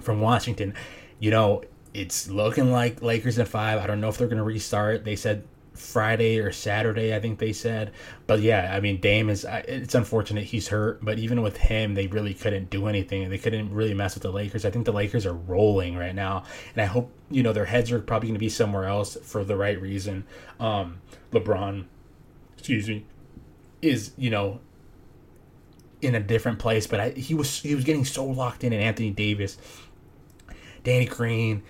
From 0.00 0.20
washington. 0.20 0.74
You 1.18 1.30
know 1.30 1.62
it's 1.94 2.28
looking 2.28 2.72
like 2.72 3.02
Lakers 3.02 3.38
in 3.38 3.46
five. 3.46 3.80
I 3.80 3.86
don't 3.86 4.00
know 4.00 4.08
if 4.08 4.16
they're 4.16 4.28
going 4.28 4.38
to 4.38 4.44
restart. 4.44 5.04
They 5.04 5.16
said 5.16 5.44
Friday 5.74 6.38
or 6.38 6.52
Saturday, 6.52 7.14
I 7.14 7.20
think 7.20 7.38
they 7.38 7.52
said. 7.52 7.92
But 8.26 8.40
yeah, 8.40 8.72
I 8.74 8.80
mean, 8.80 9.00
Dame 9.00 9.30
is. 9.30 9.46
It's 9.48 9.94
unfortunate 9.94 10.44
he's 10.44 10.68
hurt, 10.68 11.04
but 11.04 11.18
even 11.18 11.42
with 11.42 11.56
him, 11.56 11.94
they 11.94 12.06
really 12.06 12.34
couldn't 12.34 12.70
do 12.70 12.86
anything. 12.86 13.28
They 13.30 13.38
couldn't 13.38 13.72
really 13.72 13.94
mess 13.94 14.14
with 14.14 14.22
the 14.22 14.32
Lakers. 14.32 14.64
I 14.64 14.70
think 14.70 14.84
the 14.84 14.92
Lakers 14.92 15.26
are 15.26 15.32
rolling 15.32 15.96
right 15.96 16.14
now, 16.14 16.44
and 16.74 16.82
I 16.82 16.86
hope 16.86 17.10
you 17.30 17.42
know 17.42 17.52
their 17.52 17.64
heads 17.64 17.90
are 17.90 18.00
probably 18.00 18.28
going 18.28 18.34
to 18.34 18.40
be 18.40 18.48
somewhere 18.48 18.84
else 18.84 19.16
for 19.22 19.44
the 19.44 19.56
right 19.56 19.80
reason. 19.80 20.24
Um, 20.60 21.00
LeBron, 21.32 21.86
excuse 22.56 22.88
me, 22.88 23.06
is 23.80 24.12
you 24.16 24.30
know 24.30 24.60
in 26.02 26.14
a 26.14 26.20
different 26.20 26.58
place, 26.58 26.86
but 26.86 27.00
I, 27.00 27.10
he 27.10 27.34
was 27.34 27.60
he 27.62 27.74
was 27.74 27.84
getting 27.84 28.04
so 28.04 28.24
locked 28.24 28.64
in, 28.64 28.72
and 28.72 28.82
Anthony 28.82 29.10
Davis, 29.10 29.56
Danny 30.84 31.06
Green, 31.06 31.62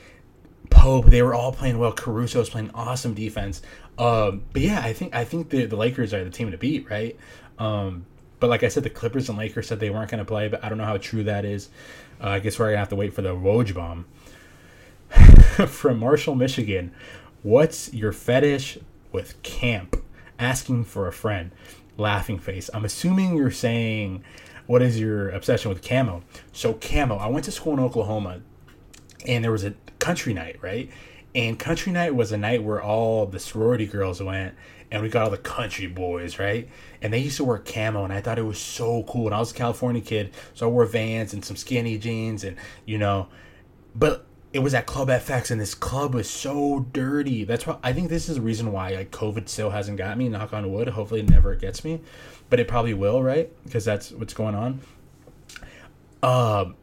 Pope, 0.71 1.07
they 1.07 1.23
were 1.23 1.35
all 1.35 1.53
playing 1.53 1.79
well. 1.79 1.93
Caruso 1.93 2.39
was 2.39 2.51
playing 2.51 2.71
awesome 2.75 3.15
defense. 3.15 3.63
Um, 3.99 4.43
but 4.53 4.63
yeah, 4.63 4.81
I 4.83 4.93
think 4.93 5.15
I 5.15 5.25
think 5.25 5.51
the, 5.51 5.67
the 5.67 5.77
Lakers 5.77 6.15
are 6.15 6.25
the 6.25 6.31
team 6.31 6.51
to 6.51 6.59
beat, 6.59 6.89
right? 6.91 7.17
Um, 7.59 8.07
but 8.41 8.51
like 8.51 8.63
I 8.63 8.69
said, 8.69 8.83
the 8.83 8.91
Clippers 8.91 9.29
and 9.29 9.39
Lakers 9.39 9.69
said 9.69 9.79
they 9.79 9.91
weren't 9.91 10.11
going 10.11 10.19
to 10.19 10.25
play, 10.25 10.49
but 10.49 10.65
I 10.65 10.69
don't 10.69 10.79
know 10.79 10.85
how 10.85 10.97
true 10.97 11.25
that 11.25 11.45
is. 11.45 11.69
Uh, 12.21 12.31
I 12.31 12.39
guess 12.39 12.59
we're 12.59 12.67
gonna 12.67 12.79
have 12.79 12.89
to 12.91 12.97
wait 12.97 13.13
for 13.13 13.23
the 13.23 13.35
Woj 13.35 13.75
bomb. 13.75 14.07
from 15.67 15.99
Marshall, 15.99 16.35
Michigan. 16.35 16.93
What's 17.43 17.93
your 17.93 18.13
fetish 18.13 18.79
with 19.11 19.41
camp? 19.43 20.03
Asking 20.39 20.85
for 20.85 21.07
a 21.07 21.13
friend. 21.13 21.53
Laughing 21.99 22.39
face. 22.39 22.71
I'm 22.73 22.85
assuming 22.85 23.37
you're 23.37 23.51
saying, 23.51 24.25
what 24.67 24.81
is 24.81 24.99
your 24.99 25.31
obsession 25.31 25.69
with 25.69 25.83
camo? 25.83 26.23
So, 26.53 26.75
camo. 26.75 27.17
I 27.17 27.27
went 27.27 27.45
to 27.45 27.53
school 27.53 27.75
in 27.75 27.81
Oklahoma 27.81 28.41
and 29.27 29.45
there 29.45 29.53
was 29.53 29.65
a 29.65 29.75
country 29.99 30.33
night, 30.33 30.59
right? 30.63 30.91
And 31.35 31.59
country 31.59 31.93
night 31.93 32.15
was 32.15 32.31
a 32.33 32.37
night 32.37 32.63
where 32.63 32.83
all 32.83 33.27
the 33.27 33.39
sorority 33.39 33.87
girls 33.87 34.23
went 34.23 34.55
and 34.93 35.03
we 35.03 35.09
got 35.09 35.25
all 35.25 35.31
the 35.31 35.39
country 35.39 35.87
boys, 35.87 36.39
right? 36.39 36.69
And 37.01 37.13
they 37.13 37.19
used 37.19 37.39
to 37.39 37.45
wear 37.45 37.59
camo, 37.59 38.05
and 38.05 38.13
I 38.13 38.21
thought 38.21 38.39
it 38.39 38.43
was 38.43 38.59
so 38.59 39.05
cool. 39.05 39.27
And 39.27 39.35
I 39.35 39.41
was 39.41 39.51
a 39.51 39.55
California 39.55 40.03
kid, 40.03 40.35
so 40.53 40.69
I 40.69 40.71
wore 40.71 40.85
Vans 40.85 41.33
and 41.33 41.43
some 41.43 41.57
skinny 41.57 41.97
jeans, 41.97 42.45
and 42.45 42.59
you 42.85 42.99
know, 42.99 43.29
but 43.95 44.27
it 44.53 44.59
was 44.59 44.75
at 44.75 44.85
Club 44.85 45.09
FX, 45.09 45.51
and 45.51 45.59
this 45.59 45.75
club 45.75 46.15
was 46.15 46.29
so 46.29 46.87
dirty. 46.93 47.45
That's 47.45 47.67
why 47.67 47.79
I 47.83 47.95
think 47.95 48.11
this 48.11 48.29
is 48.29 48.37
the 48.37 48.43
reason 48.43 48.71
why 48.71 48.91
like 48.91 49.11
COVID 49.11 49.49
still 49.49 49.71
hasn't 49.71 49.97
got 49.97 50.19
me. 50.19 50.29
Knock 50.29 50.53
on 50.53 50.71
wood. 50.71 50.89
Hopefully, 50.89 51.21
it 51.21 51.31
never 51.31 51.55
gets 51.55 51.85
me, 51.85 52.03
but 52.51 52.61
it 52.61 52.69
probably 52.69 52.93
will, 52.93 53.23
right? 53.23 53.51
Because 53.65 53.87
that's 53.87 54.13
what's 54.13 54.35
going 54.35 54.55
on. 54.55 54.81
Um, 56.23 56.77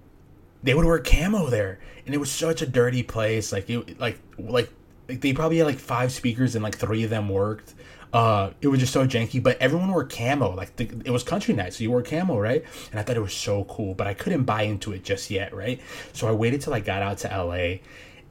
they 0.64 0.74
would 0.74 0.86
wear 0.86 1.00
camo 1.00 1.50
there, 1.50 1.80
and 2.06 2.14
it 2.14 2.18
was 2.18 2.32
such 2.32 2.62
a 2.62 2.68
dirty 2.68 3.04
place. 3.04 3.52
Like 3.52 3.70
it, 3.70 4.00
like 4.00 4.20
like 4.38 4.70
like 5.08 5.22
they 5.22 5.34
probably 5.34 5.58
had 5.58 5.68
like 5.68 5.80
five 5.80 6.12
speakers, 6.12 6.56
and 6.56 6.64
like 6.64 6.78
three 6.78 7.04
of 7.04 7.10
them 7.10 7.30
worked 7.30 7.74
uh, 8.12 8.52
it 8.62 8.68
was 8.68 8.80
just 8.80 8.92
so 8.92 9.06
janky, 9.06 9.42
but 9.42 9.58
everyone 9.60 9.92
wore 9.92 10.04
camo. 10.04 10.54
Like 10.56 10.76
the, 10.78 10.86
it 11.06 11.12
was 11.12 11.24
country 11.24 11.54
night, 11.54 11.74
so 11.74 11.84
you 11.84 11.92
wore 11.92 12.02
camo, 12.02 12.40
right? 12.40 12.64
And 12.92 13.00
I 13.00 13.04
thought 13.04 13.18
it 13.18 13.22
was 13.22 13.34
so 13.34 13.66
cool, 13.66 13.94
but 13.94 14.08
I 14.08 14.14
couldn't 14.14 14.44
buy 14.44 14.64
into 14.64 14.94
it 14.94 15.04
just 15.04 15.30
yet, 15.30 15.54
right? 15.54 15.80
So 16.14 16.28
I 16.28 16.32
waited 16.32 16.62
till 16.62 16.74
I 16.74 16.80
got 16.80 17.02
out 17.02 17.20
to 17.20 17.28
LA, 17.28 17.80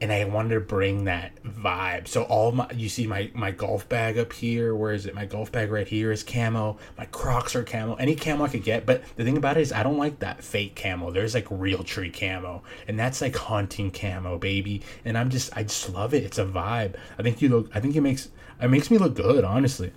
and 0.01 0.11
I 0.13 0.23
wanted 0.25 0.55
to 0.55 0.61
bring 0.61 1.05
that 1.05 1.43
vibe. 1.43 2.07
So 2.07 2.23
all 2.23 2.53
my, 2.53 2.69
you 2.71 2.87
see 2.87 3.05
my 3.05 3.31
my 3.33 3.51
golf 3.51 3.87
bag 3.89 4.17
up 4.17 4.31
here. 4.31 4.73
Where 4.73 4.93
is 4.93 5.05
it? 5.05 5.13
My 5.13 5.25
golf 5.25 5.51
bag 5.51 5.71
right 5.71 5.87
here 5.87 6.11
is 6.11 6.23
camo. 6.23 6.77
My 6.97 7.05
Crocs 7.05 7.55
are 7.55 7.63
camo. 7.63 7.95
Any 7.95 8.15
camo 8.15 8.45
I 8.45 8.49
could 8.49 8.63
get. 8.63 8.85
But 8.85 9.03
the 9.17 9.23
thing 9.23 9.37
about 9.37 9.57
it 9.57 9.61
is, 9.61 9.71
I 9.73 9.83
don't 9.83 9.97
like 9.97 10.19
that 10.19 10.43
fake 10.43 10.75
camo. 10.75 11.11
There's 11.11 11.33
like 11.33 11.45
Realtree 11.45 12.13
camo, 12.13 12.63
and 12.87 12.97
that's 12.97 13.21
like 13.21 13.35
hunting 13.35 13.91
camo, 13.91 14.37
baby. 14.37 14.81
And 15.03 15.17
I'm 15.17 15.29
just, 15.29 15.55
I 15.55 15.63
just 15.63 15.89
love 15.89 16.13
it. 16.13 16.23
It's 16.23 16.37
a 16.37 16.45
vibe. 16.45 16.95
I 17.17 17.23
think 17.23 17.41
you 17.41 17.49
look. 17.49 17.69
I 17.75 17.79
think 17.79 17.95
it 17.95 18.01
makes 18.01 18.29
it 18.61 18.69
makes 18.69 18.89
me 18.89 18.97
look 18.97 19.15
good, 19.15 19.43
honestly. 19.43 19.91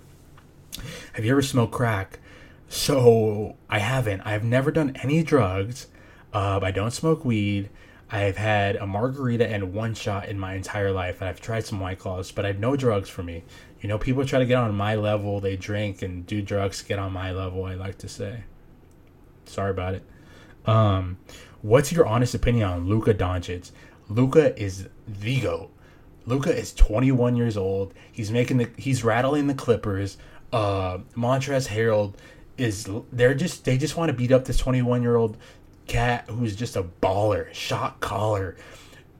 Have 1.13 1.23
you 1.23 1.31
ever 1.31 1.41
smoked 1.41 1.73
crack? 1.73 2.19
So 2.67 3.55
I 3.69 3.79
haven't. 3.79 4.21
I've 4.21 4.43
never 4.43 4.71
done 4.71 4.97
any 5.01 5.23
drugs. 5.23 5.87
Uh, 6.33 6.59
I 6.61 6.71
don't 6.71 6.91
smoke 6.91 7.23
weed. 7.23 7.69
I've 8.11 8.37
had 8.37 8.75
a 8.75 8.85
margarita 8.85 9.47
and 9.47 9.73
one 9.73 9.95
shot 9.95 10.29
in 10.29 10.39
my 10.39 10.53
entire 10.53 10.91
life, 10.91 11.19
and 11.21 11.29
I've 11.29 11.41
tried 11.41 11.65
some 11.65 11.79
white 11.79 11.99
claws, 11.99 12.31
but 12.31 12.45
I've 12.45 12.59
no 12.59 12.75
drugs 12.75 13.09
for 13.09 13.23
me. 13.23 13.43
You 13.81 13.89
know, 13.89 13.97
people 13.97 14.25
try 14.25 14.39
to 14.39 14.45
get 14.45 14.57
on 14.57 14.75
my 14.75 14.95
level. 14.95 15.39
They 15.39 15.55
drink 15.55 16.01
and 16.01 16.25
do 16.25 16.41
drugs 16.41 16.81
to 16.81 16.85
get 16.85 16.99
on 16.99 17.11
my 17.11 17.31
level. 17.31 17.65
I 17.65 17.73
like 17.73 17.97
to 17.99 18.07
say. 18.07 18.43
Sorry 19.45 19.71
about 19.71 19.95
it. 19.95 20.03
Um, 20.65 21.17
what's 21.61 21.91
your 21.91 22.05
honest 22.05 22.33
opinion 22.33 22.69
on 22.69 22.87
Luka 22.87 23.13
Doncic? 23.13 23.71
Luka 24.09 24.57
is 24.61 24.87
the 25.07 25.41
goat. 25.41 25.71
Luka 26.25 26.55
is 26.55 26.73
21 26.73 27.35
years 27.35 27.57
old. 27.57 27.93
He's 28.11 28.31
making 28.31 28.57
the 28.57 28.69
he's 28.77 29.03
rattling 29.03 29.47
the 29.47 29.53
Clippers. 29.53 30.17
Uh, 30.51 30.99
Montrezl 31.17 31.67
Harrell 31.67 32.13
is 32.57 32.87
they're 33.11 33.33
just 33.33 33.65
they 33.65 33.77
just 33.77 33.97
want 33.97 34.09
to 34.09 34.13
beat 34.13 34.31
up 34.31 34.45
this 34.45 34.57
21 34.57 35.01
year 35.01 35.15
old 35.15 35.37
cat 35.87 36.25
who's 36.29 36.55
just 36.55 36.75
a 36.75 36.83
baller, 36.83 37.53
shot 37.53 37.99
caller, 37.99 38.55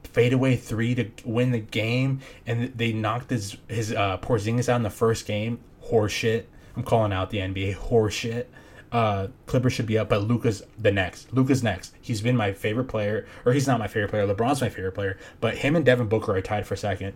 fadeaway 0.03 0.55
three 0.55 0.95
to 0.95 1.09
win 1.25 1.51
the 1.51 1.59
game, 1.59 2.21
and 2.45 2.73
they 2.75 2.93
knocked 2.93 3.29
his 3.29 3.57
his 3.67 3.91
uh, 3.91 4.17
Porzingis 4.17 4.69
out 4.69 4.77
in 4.77 4.83
the 4.83 4.89
first 4.89 5.25
game. 5.25 5.59
Horseshit. 5.85 6.45
I'm 6.75 6.83
calling 6.83 7.13
out 7.13 7.29
the 7.29 7.37
NBA 7.37 7.75
horseshit 7.75 8.47
uh, 8.93 9.27
Clippers 9.47 9.73
should 9.73 9.87
be 9.87 9.97
up, 9.97 10.07
but 10.07 10.21
Luka's 10.21 10.61
the 10.77 10.91
next. 10.91 11.33
Luka's 11.33 11.63
next. 11.63 11.95
He's 11.99 12.21
been 12.21 12.37
my 12.37 12.53
favorite 12.53 12.85
player, 12.85 13.25
or 13.43 13.51
he's 13.51 13.65
not 13.65 13.79
my 13.79 13.87
favorite 13.87 14.09
player. 14.09 14.27
LeBron's 14.27 14.61
my 14.61 14.69
favorite 14.69 14.93
player, 14.93 15.17
but 15.41 15.57
him 15.57 15.75
and 15.75 15.83
Devin 15.83 16.07
Booker 16.07 16.35
are 16.37 16.41
tied 16.41 16.67
for 16.67 16.75
second. 16.75 17.13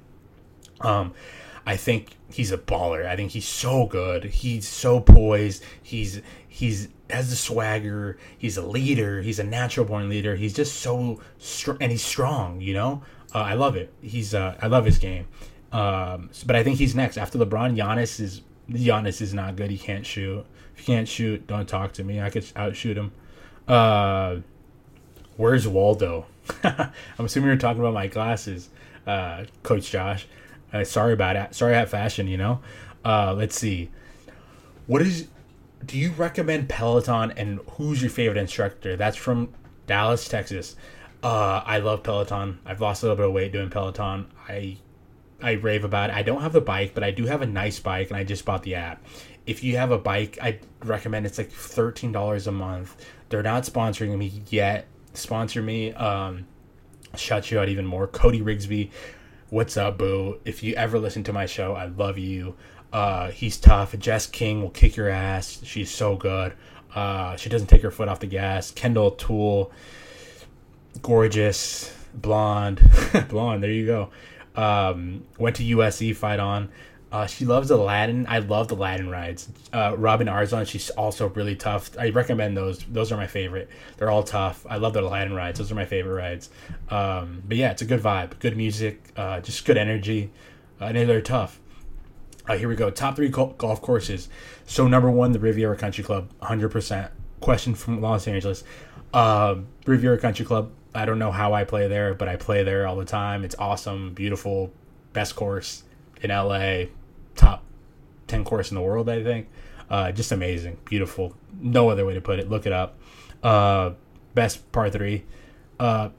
Um, 0.82 1.14
I 1.68 1.76
think 1.76 2.16
he's 2.32 2.54
a 2.54 2.58
baller. 2.58 3.06
I 3.06 3.18
think 3.18 3.32
he's 3.32 3.48
so 3.48 3.88
good. 3.88 4.24
He's 4.24 4.66
so 4.66 5.02
poised. 5.02 5.66
He's 5.84 6.22
he's 6.48 6.88
has 7.10 7.30
the 7.30 7.36
swagger. 7.36 8.18
He's 8.38 8.56
a 8.56 8.66
leader. 8.66 9.22
He's 9.22 9.38
a 9.38 9.44
natural 9.44 9.86
born 9.86 10.08
leader. 10.08 10.38
He's 10.38 10.54
just 10.54 10.76
so 10.80 11.20
strong, 11.40 11.78
and 11.82 11.92
he's 11.92 12.06
strong. 12.06 12.62
You 12.62 12.74
know, 12.74 13.04
uh, 13.36 13.40
I 13.40 13.56
love 13.56 13.76
it. 13.76 13.94
He's 14.02 14.34
uh, 14.34 14.56
I 14.62 14.68
love 14.68 14.86
his 14.86 14.98
game. 14.98 15.28
Um, 15.74 16.30
but 16.46 16.56
I 16.56 16.64
think 16.64 16.78
he's 16.78 16.96
next 16.96 17.18
after 17.18 17.38
LeBron. 17.38 17.76
Giannis 17.76 18.22
is 18.22 18.44
Giannis 18.72 19.22
is 19.22 19.34
not 19.34 19.58
good. 19.58 19.70
He 19.70 19.78
can't 19.78 20.06
shoot. 20.06 20.46
If 20.74 20.88
you 20.88 20.96
can't 20.96 21.08
shoot, 21.08 21.48
don't 21.48 21.68
talk 21.68 21.92
to 21.94 22.04
me. 22.06 22.22
I 22.22 22.30
could 22.30 22.46
outshoot 22.56 22.98
him. 22.98 23.12
Uh, 23.68 24.38
where's 25.36 25.68
Waldo? 25.68 26.28
I'm 26.64 26.94
assuming 27.20 27.50
you're 27.50 27.58
talking 27.58 27.82
about 27.82 27.94
my 27.94 28.08
glasses, 28.08 28.70
uh, 29.06 29.44
Coach 29.64 29.92
Josh. 29.92 30.28
Uh, 30.72 30.84
sorry 30.84 31.14
about 31.14 31.36
it. 31.36 31.56
Sorry 31.56 31.74
have 31.74 31.90
fashion, 31.90 32.28
you 32.28 32.38
know. 32.38 32.60
Uh, 33.04 33.34
let's 33.34 33.58
see. 33.58 33.92
What 34.86 35.02
is? 35.02 35.28
Do 35.86 35.98
you 35.98 36.12
recommend 36.12 36.70
Peloton, 36.70 37.32
and 37.32 37.60
who's 37.72 38.02
your 38.02 38.10
favorite 38.10 38.40
instructor? 38.40 38.96
That's 38.96 39.16
from 39.16 39.54
Dallas, 39.86 40.28
Texas. 40.28 40.76
Uh, 41.24 41.62
I 41.66 41.80
love 41.80 42.04
Peloton. 42.04 42.60
I've 42.66 42.82
lost 42.82 43.04
a 43.04 43.06
little 43.06 43.18
bit 43.18 43.28
of 43.28 43.34
weight 43.34 43.52
doing 43.52 43.70
Peloton. 43.70 44.28
I 44.48 44.78
I 45.42 45.52
rave 45.52 45.84
about 45.84 46.10
it. 46.10 46.16
I 46.16 46.24
don't 46.24 46.42
have 46.42 46.54
the 46.54 46.62
bike, 46.62 46.94
but 46.94 47.04
I 47.04 47.12
do 47.12 47.26
have 47.26 47.42
a 47.42 47.46
nice 47.46 47.80
bike, 47.80 48.10
and 48.10 48.18
I 48.18 48.24
just 48.24 48.44
bought 48.44 48.64
the 48.64 48.76
app 48.76 49.04
if 49.48 49.64
you 49.64 49.78
have 49.78 49.92
a 49.92 49.98
bike, 49.98 50.38
I 50.42 50.60
recommend 50.84 51.26
it's 51.26 51.38
like 51.40 51.50
thirteen 51.50 52.12
dollars 52.12 52.46
a 52.46 52.52
month. 52.52 52.96
They're 53.30 53.42
not 53.42 53.64
sponsoring 53.64 54.16
me 54.18 54.44
yet. 54.50 54.86
Sponsor 55.14 55.64
me. 55.64 55.94
Um, 55.94 56.46
shout 57.16 57.50
you 57.50 57.58
out 57.58 57.70
even 57.70 57.86
more. 57.86 58.08
Cody 58.08 58.42
Rigsby, 58.42 58.92
what's 59.50 59.78
up, 59.78 59.98
boo? 59.98 60.40
If 60.44 60.62
you 60.64 60.76
ever 60.76 61.00
listen 61.00 61.24
to 61.24 61.34
my 61.34 61.46
show, 61.46 61.74
I 61.74 61.86
love 61.86 62.18
you. 62.18 62.56
Uh, 62.92 63.32
he's 63.32 63.58
tough. 63.58 63.98
Jess 63.98 64.28
King 64.28 64.62
will 64.62 64.70
kick 64.70 64.96
your 64.96 65.10
ass. 65.10 65.62
She's 65.64 65.90
so 65.92 66.16
good. 66.16 66.54
Uh, 66.94 67.36
she 67.36 67.50
doesn't 67.50 67.68
take 67.68 67.82
her 67.82 67.92
foot 67.92 68.08
off 68.08 68.20
the 68.20 68.28
gas. 68.28 68.72
Kendall 68.72 69.12
Toole, 69.12 69.72
gorgeous, 71.02 71.94
blonde, 72.14 72.82
blonde. 73.30 73.64
There 73.64 73.72
you 73.72 73.86
go. 73.86 74.10
Um, 74.56 75.26
went 75.38 75.56
to 75.58 75.64
USC 75.64 76.16
fight 76.16 76.40
on. 76.40 76.70
Uh, 77.10 77.26
she 77.26 77.46
loves 77.46 77.72
Aladdin. 77.72 78.26
I 78.28 78.40
love 78.40 78.68
the 78.68 78.76
Aladdin 78.76 79.10
rides. 79.10 79.48
Uh, 79.72 79.96
Robin 79.98 80.28
Arzon, 80.28 80.68
she's 80.68 80.90
also 80.92 81.30
really 81.30 81.56
tough. 81.56 81.90
I 81.98 82.10
recommend 82.10 82.58
those. 82.58 82.80
Those 82.80 83.14
are 83.14 83.18
my 83.18 83.28
favorite. 83.28 83.70
They're 83.96 84.12
all 84.12 84.24
tough. 84.24 84.66
I 84.70 84.76
love 84.78 84.94
the 84.94 85.02
Aladdin 85.02 85.34
rides. 85.34 85.60
Those 85.60 85.72
are 85.72 85.76
my 85.76 85.86
favorite 85.86 86.16
rides. 86.16 86.50
Um, 86.90 87.44
but 87.48 87.56
yeah, 87.56 87.72
it's 87.72 87.82
a 87.82 87.86
good 87.86 88.02
vibe, 88.02 88.40
good 88.40 88.58
music, 88.58 89.12
uh, 89.16 89.40
just 89.40 89.64
good 89.64 89.78
energy, 89.78 90.32
uh, 90.82 90.86
and 90.86 91.10
they're 91.10 91.22
tough. 91.22 91.62
Uh, 92.48 92.58
here 92.58 92.68
we 92.68 92.76
go. 92.76 92.90
Top 92.90 93.16
three 93.16 93.30
golf 93.30 93.82
courses. 93.82 94.28
So 94.66 94.88
number 94.88 95.10
one, 95.10 95.32
the 95.32 95.40
Riviera 95.40 95.78
Country 95.78 96.04
Club, 96.04 96.30
100%. 96.42 97.10
Question 97.40 97.76
from 97.76 98.02
Los 98.02 98.28
Angeles. 98.28 98.64
Uh, 99.14 99.56
Riviera 99.86 100.18
Country 100.18 100.46
Club. 100.46 100.72
I 100.94 101.06
don't 101.06 101.20
know 101.20 101.32
how 101.32 101.54
I 101.54 101.64
play 101.64 101.88
there, 101.88 102.14
but 102.14 102.28
I 102.28 102.36
play 102.36 102.64
there 102.64 102.88
all 102.88 102.96
the 102.96 103.06
time. 103.06 103.44
It's 103.44 103.56
awesome, 103.60 104.14
beautiful, 104.14 104.72
best 105.14 105.36
course 105.36 105.84
in 106.22 106.30
LA, 106.30 106.86
top 107.38 107.64
10 108.28 108.44
course 108.44 108.72
in 108.72 108.76
the 108.76 108.82
world, 108.82 109.10
I 109.10 109.24
think. 109.24 109.48
Uh, 109.90 110.12
just 110.12 110.32
amazing, 110.32 110.78
beautiful. 110.86 111.34
No 111.60 111.90
other 111.90 112.06
way 112.06 112.14
to 112.14 112.22
put 112.22 112.40
it. 112.40 112.50
Look 112.50 112.66
it 112.66 112.74
up. 112.74 113.00
Uh, 113.42 113.92
best 114.34 114.70
par 114.72 114.90
three. 114.90 115.24
Uh, 115.80 116.10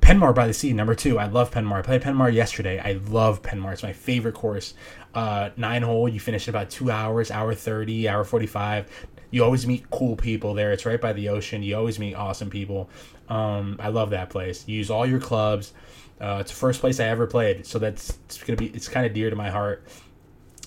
Penmar 0.00 0.34
by 0.34 0.46
the 0.46 0.52
Sea, 0.52 0.72
number 0.72 0.94
two. 0.94 1.18
I 1.18 1.26
love 1.26 1.50
Penmar. 1.50 1.78
I 1.78 1.82
played 1.82 2.02
Penmar 2.02 2.32
yesterday. 2.32 2.78
I 2.78 2.92
love 2.92 3.42
Penmar. 3.42 3.72
It's 3.72 3.82
my 3.82 3.92
favorite 3.92 4.34
course. 4.34 4.74
Uh, 5.14 5.50
nine 5.56 5.82
hole. 5.82 6.08
You 6.08 6.20
finish 6.20 6.46
in 6.46 6.54
about 6.54 6.70
two 6.70 6.90
hours, 6.90 7.30
hour 7.30 7.54
30, 7.54 8.08
hour 8.08 8.24
45. 8.24 9.06
You 9.30 9.42
always 9.44 9.66
meet 9.66 9.90
cool 9.90 10.14
people 10.14 10.54
there. 10.54 10.72
It's 10.72 10.86
right 10.86 11.00
by 11.00 11.12
the 11.12 11.30
ocean. 11.30 11.62
You 11.62 11.76
always 11.76 11.98
meet 11.98 12.14
awesome 12.14 12.50
people. 12.50 12.90
Um, 13.28 13.76
I 13.80 13.88
love 13.88 14.10
that 14.10 14.30
place. 14.30 14.64
You 14.68 14.76
use 14.76 14.90
all 14.90 15.06
your 15.06 15.20
clubs. 15.20 15.72
Uh, 16.20 16.38
it's 16.40 16.50
the 16.50 16.56
first 16.56 16.80
place 16.80 17.00
I 17.00 17.06
ever 17.06 17.26
played, 17.26 17.66
so 17.66 17.78
that's 17.78 18.18
it's 18.26 18.42
gonna 18.42 18.56
be 18.56 18.68
it's 18.68 18.88
kind 18.88 19.04
of 19.04 19.12
dear 19.12 19.30
to 19.30 19.36
my 19.36 19.50
heart. 19.50 19.84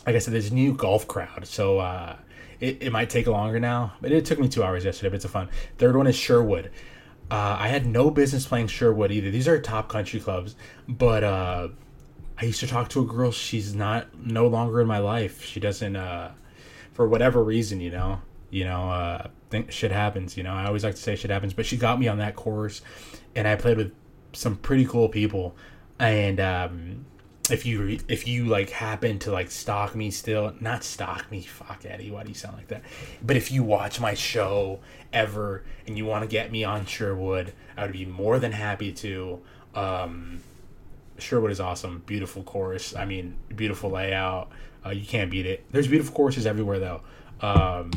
Like 0.07 0.15
I 0.15 0.19
said, 0.19 0.33
there's 0.33 0.51
a 0.51 0.53
new 0.53 0.73
golf 0.73 1.05
crowd, 1.05 1.45
so 1.45 1.79
uh, 1.79 2.15
it, 2.61 2.81
it 2.81 2.91
might 2.93 3.09
take 3.09 3.27
longer 3.27 3.59
now, 3.59 3.91
but 3.99 4.13
it 4.13 4.23
took 4.23 4.39
me 4.39 4.47
two 4.47 4.63
hours 4.63 4.85
yesterday. 4.85 5.09
But 5.09 5.17
it's 5.17 5.25
a 5.25 5.29
fun. 5.29 5.49
Third 5.77 5.97
one 5.97 6.07
is 6.07 6.15
Sherwood. 6.15 6.71
Uh, 7.29 7.57
I 7.59 7.67
had 7.67 7.85
no 7.85 8.09
business 8.09 8.45
playing 8.45 8.67
Sherwood 8.67 9.11
either. 9.11 9.29
These 9.29 9.49
are 9.49 9.59
top 9.59 9.89
country 9.89 10.21
clubs, 10.21 10.55
but 10.87 11.25
uh, 11.25 11.67
I 12.37 12.45
used 12.45 12.61
to 12.61 12.67
talk 12.67 12.87
to 12.91 13.01
a 13.01 13.05
girl. 13.05 13.33
She's 13.33 13.75
not 13.75 14.17
no 14.17 14.47
longer 14.47 14.79
in 14.79 14.87
my 14.87 14.99
life. 14.99 15.43
She 15.43 15.59
doesn't, 15.59 15.97
uh, 15.97 16.31
for 16.93 17.05
whatever 17.05 17.43
reason, 17.43 17.81
you 17.81 17.91
know, 17.91 18.21
you 18.49 18.63
know, 18.63 18.89
uh, 18.89 19.27
think 19.49 19.73
shit 19.73 19.91
happens. 19.91 20.37
You 20.37 20.43
know, 20.43 20.53
I 20.53 20.67
always 20.67 20.85
like 20.85 20.95
to 20.95 21.01
say 21.01 21.17
shit 21.17 21.31
happens, 21.31 21.53
but 21.53 21.65
she 21.65 21.75
got 21.75 21.99
me 21.99 22.07
on 22.07 22.19
that 22.19 22.37
course, 22.37 22.81
and 23.35 23.45
I 23.45 23.57
played 23.57 23.75
with 23.75 23.93
some 24.31 24.55
pretty 24.55 24.85
cool 24.85 25.09
people. 25.09 25.53
and 25.99 26.39
um, 26.39 27.05
if 27.49 27.65
you 27.65 27.99
if 28.07 28.27
you 28.27 28.45
like 28.45 28.69
happen 28.69 29.19
to 29.19 29.31
like 29.31 29.51
stalk 29.51 29.95
me 29.95 30.11
still, 30.11 30.53
not 30.59 30.83
stalk 30.83 31.29
me, 31.31 31.41
fuck 31.41 31.83
Eddie, 31.85 32.11
why 32.11 32.23
do 32.23 32.29
you 32.29 32.35
sound 32.35 32.57
like 32.57 32.67
that? 32.67 32.83
But 33.21 33.35
if 33.35 33.51
you 33.51 33.63
watch 33.63 33.99
my 33.99 34.13
show 34.13 34.79
ever 35.13 35.63
and 35.85 35.97
you 35.97 36.05
want 36.05 36.23
to 36.23 36.27
get 36.27 36.51
me 36.51 36.63
on 36.63 36.85
Sherwood, 36.85 37.53
I 37.75 37.83
would 37.83 37.93
be 37.93 38.05
more 38.05 38.39
than 38.39 38.51
happy 38.51 38.91
to. 38.93 39.39
Um, 39.75 40.41
Sherwood 41.19 41.51
is 41.51 41.59
awesome, 41.59 42.03
beautiful 42.05 42.43
course. 42.43 42.95
I 42.95 43.05
mean, 43.05 43.37
beautiful 43.55 43.91
layout. 43.91 44.51
Uh, 44.85 44.89
you 44.89 45.05
can't 45.05 45.31
beat 45.31 45.45
it. 45.45 45.65
There's 45.71 45.87
beautiful 45.87 46.15
courses 46.15 46.45
everywhere 46.45 46.79
though. 46.79 47.01
Um, 47.41 47.91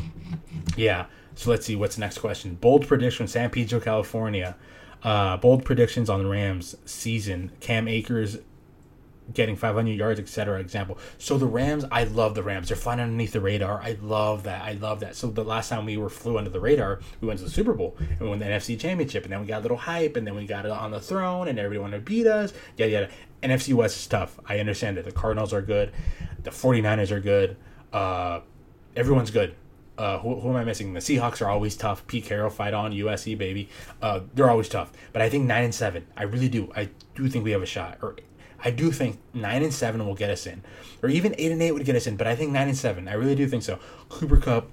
yeah. 0.75 1.05
So 1.35 1.49
let's 1.49 1.65
see 1.65 1.75
what's 1.75 1.95
the 1.95 2.01
next 2.01 2.19
question. 2.19 2.55
Bold 2.55 2.87
prediction: 2.87 3.27
San 3.27 3.49
Pedro, 3.49 3.79
California. 3.79 4.55
Uh, 5.03 5.35
bold 5.37 5.65
predictions 5.65 6.09
on 6.09 6.23
the 6.23 6.29
Rams 6.29 6.75
season. 6.85 7.51
Cam 7.59 7.87
Akers 7.87 8.37
getting 9.33 9.55
500 9.55 9.91
yards, 9.91 10.19
etc. 10.19 10.59
Example. 10.59 10.97
So 11.17 11.37
the 11.37 11.45
Rams, 11.45 11.85
I 11.91 12.03
love 12.05 12.35
the 12.35 12.43
Rams. 12.43 12.67
They're 12.67 12.77
flying 12.77 12.99
underneath 12.99 13.33
the 13.33 13.41
radar. 13.41 13.81
I 13.81 13.97
love 14.01 14.43
that. 14.43 14.63
I 14.63 14.73
love 14.73 14.99
that. 15.01 15.15
So 15.15 15.27
the 15.27 15.43
last 15.43 15.69
time 15.69 15.85
we 15.85 15.97
were 15.97 16.09
flew 16.09 16.37
under 16.37 16.49
the 16.49 16.59
radar, 16.59 16.99
we 17.19 17.27
went 17.27 17.39
to 17.39 17.45
the 17.45 17.51
Super 17.51 17.73
Bowl 17.73 17.95
and 17.99 18.19
we 18.19 18.27
won 18.27 18.39
the 18.39 18.45
NFC 18.45 18.79
Championship, 18.79 19.23
and 19.23 19.33
then 19.33 19.41
we 19.41 19.47
got 19.47 19.59
a 19.59 19.61
little 19.61 19.77
hype, 19.77 20.15
and 20.15 20.25
then 20.25 20.35
we 20.35 20.45
got 20.45 20.65
it 20.65 20.71
on 20.71 20.91
the 20.91 20.99
throne, 20.99 21.47
and 21.47 21.57
everybody 21.59 21.79
wanted 21.79 21.97
to 21.97 22.03
beat 22.03 22.27
us. 22.27 22.53
Yeah, 22.77 22.85
yeah. 22.85 23.07
NFC 23.43 23.73
West 23.73 23.97
is 23.97 24.07
tough. 24.07 24.39
I 24.47 24.59
understand 24.59 24.97
that 24.97 25.05
the 25.05 25.11
Cardinals 25.11 25.51
are 25.51 25.61
good, 25.61 25.91
the 26.43 26.51
49ers 26.51 27.11
are 27.11 27.19
good. 27.19 27.57
Uh, 27.91 28.41
everyone's 28.95 29.31
good. 29.31 29.55
Uh, 29.97 30.17
who, 30.19 30.39
who, 30.39 30.49
am 30.49 30.55
I 30.55 30.63
missing? 30.63 30.93
The 30.93 30.99
Seahawks 30.99 31.41
are 31.41 31.49
always 31.49 31.75
tough. 31.75 32.07
Pete 32.07 32.25
Carroll 32.25 32.49
fight 32.49 32.73
on 32.73 32.91
USC 32.91 33.37
baby. 33.37 33.69
Uh, 34.01 34.21
they're 34.33 34.49
always 34.49 34.69
tough. 34.69 34.91
But 35.13 35.21
I 35.21 35.29
think 35.29 35.45
nine 35.45 35.63
and 35.63 35.75
seven. 35.75 36.07
I 36.17 36.23
really 36.23 36.49
do. 36.49 36.71
I 36.75 36.89
do 37.13 37.27
think 37.29 37.43
we 37.43 37.51
have 37.51 37.61
a 37.61 37.67
shot. 37.67 37.99
Or 38.01 38.15
I 38.63 38.71
do 38.71 38.91
think 38.91 39.19
nine 39.33 39.63
and 39.63 39.73
seven 39.73 40.05
will 40.05 40.15
get 40.15 40.29
us 40.29 40.45
in, 40.45 40.63
or 41.01 41.09
even 41.09 41.33
eight 41.37 41.51
and 41.51 41.61
eight 41.61 41.71
would 41.71 41.85
get 41.85 41.95
us 41.95 42.07
in. 42.07 42.15
But 42.15 42.27
I 42.27 42.35
think 42.35 42.51
nine 42.51 42.67
and 42.67 42.77
seven. 42.77 43.07
I 43.07 43.13
really 43.13 43.35
do 43.35 43.47
think 43.47 43.63
so. 43.63 43.79
Cooper 44.09 44.37
Kupp, 44.37 44.69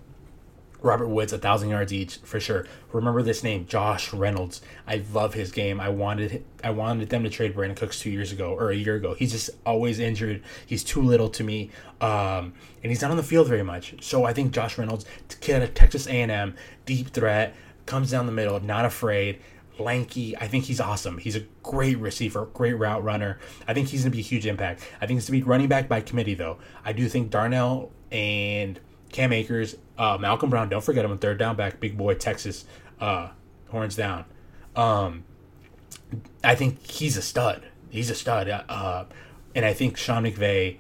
Robert 0.81 1.09
Woods, 1.09 1.33
a 1.33 1.39
thousand 1.39 1.71
yards 1.71 1.93
each 1.93 2.19
for 2.19 2.39
sure. 2.39 2.67
Remember 2.93 3.23
this 3.23 3.43
name, 3.43 3.67
Josh 3.67 4.13
Reynolds. 4.13 4.61
I 4.87 5.03
love 5.13 5.35
his 5.35 5.51
game. 5.51 5.81
I 5.81 5.89
wanted 5.89 6.45
I 6.63 6.71
wanted 6.71 7.09
them 7.09 7.25
to 7.25 7.31
trade 7.31 7.55
Brandin 7.55 7.77
Cooks 7.77 8.01
two 8.01 8.11
years 8.11 8.31
ago 8.31 8.53
or 8.53 8.71
a 8.71 8.77
year 8.77 8.95
ago. 8.95 9.15
He's 9.15 9.33
just 9.33 9.51
always 9.65 9.99
injured. 9.99 10.43
He's 10.67 10.85
too 10.85 11.03
little 11.03 11.31
to 11.31 11.43
me, 11.43 11.71
um, 12.01 12.53
and 12.83 12.91
he's 12.91 13.03
not 13.03 13.11
on 13.11 13.17
the 13.17 13.23
field 13.23 13.49
very 13.49 13.65
much. 13.65 14.03
So 14.05 14.25
I 14.25 14.33
think 14.33 14.53
Josh 14.53 14.79
Reynolds, 14.79 15.05
kid 15.41 15.57
out 15.57 15.63
of 15.63 15.75
Texas 15.75 16.07
A&M, 16.07 16.55
deep 16.87 17.09
threat, 17.09 17.55
comes 17.87 18.11
down 18.11 18.27
the 18.27 18.33
middle, 18.33 18.61
not 18.61 18.85
afraid 18.85 19.41
lanky. 19.81 20.37
I 20.37 20.49
think 20.49 20.65
he's 20.65 20.81
awesome. 20.81 21.19
He's 21.19 21.37
a 21.37 21.41
great 21.63 21.99
receiver, 21.99 22.47
great 22.47 22.75
route 22.75 23.03
runner. 23.03 23.39
I 23.67 23.75
think 23.75 23.89
he's 23.89 24.03
going 24.03 24.13
to 24.13 24.17
be 24.17 24.21
a 24.21 24.27
huge 24.27 24.47
impact. 24.47 24.83
I 25.01 25.07
think 25.07 25.19
he's 25.19 25.29
going 25.29 25.41
to 25.41 25.45
be 25.45 25.49
running 25.49 25.69
back 25.69 25.89
by 25.89 26.01
committee, 26.01 26.35
though. 26.35 26.59
I 26.85 26.93
do 26.93 27.09
think 27.09 27.31
Darnell 27.31 27.91
and 28.11 28.79
Cam 29.13 29.33
Akers, 29.33 29.77
uh, 29.97 30.19
Malcolm 30.21 30.51
Brown, 30.51 30.69
don't 30.69 30.85
forget 30.85 31.05
him, 31.05 31.17
third 31.19 31.39
down 31.39 31.57
back, 31.57 31.81
big 31.81 31.97
boy, 31.97 32.15
Texas, 32.15 32.65
uh, 33.01 33.31
horns 33.71 33.97
down. 33.97 34.25
Um, 34.77 35.25
I 36.43 36.55
think 36.55 36.87
he's 36.87 37.17
a 37.17 37.23
stud. 37.23 37.67
He's 37.91 38.11
a 38.11 38.15
stud. 38.15 38.49
Uh, 38.49 39.05
and 39.55 39.65
I 39.65 39.73
think 39.73 39.97
Sean 39.97 40.25
McVay 40.25 40.79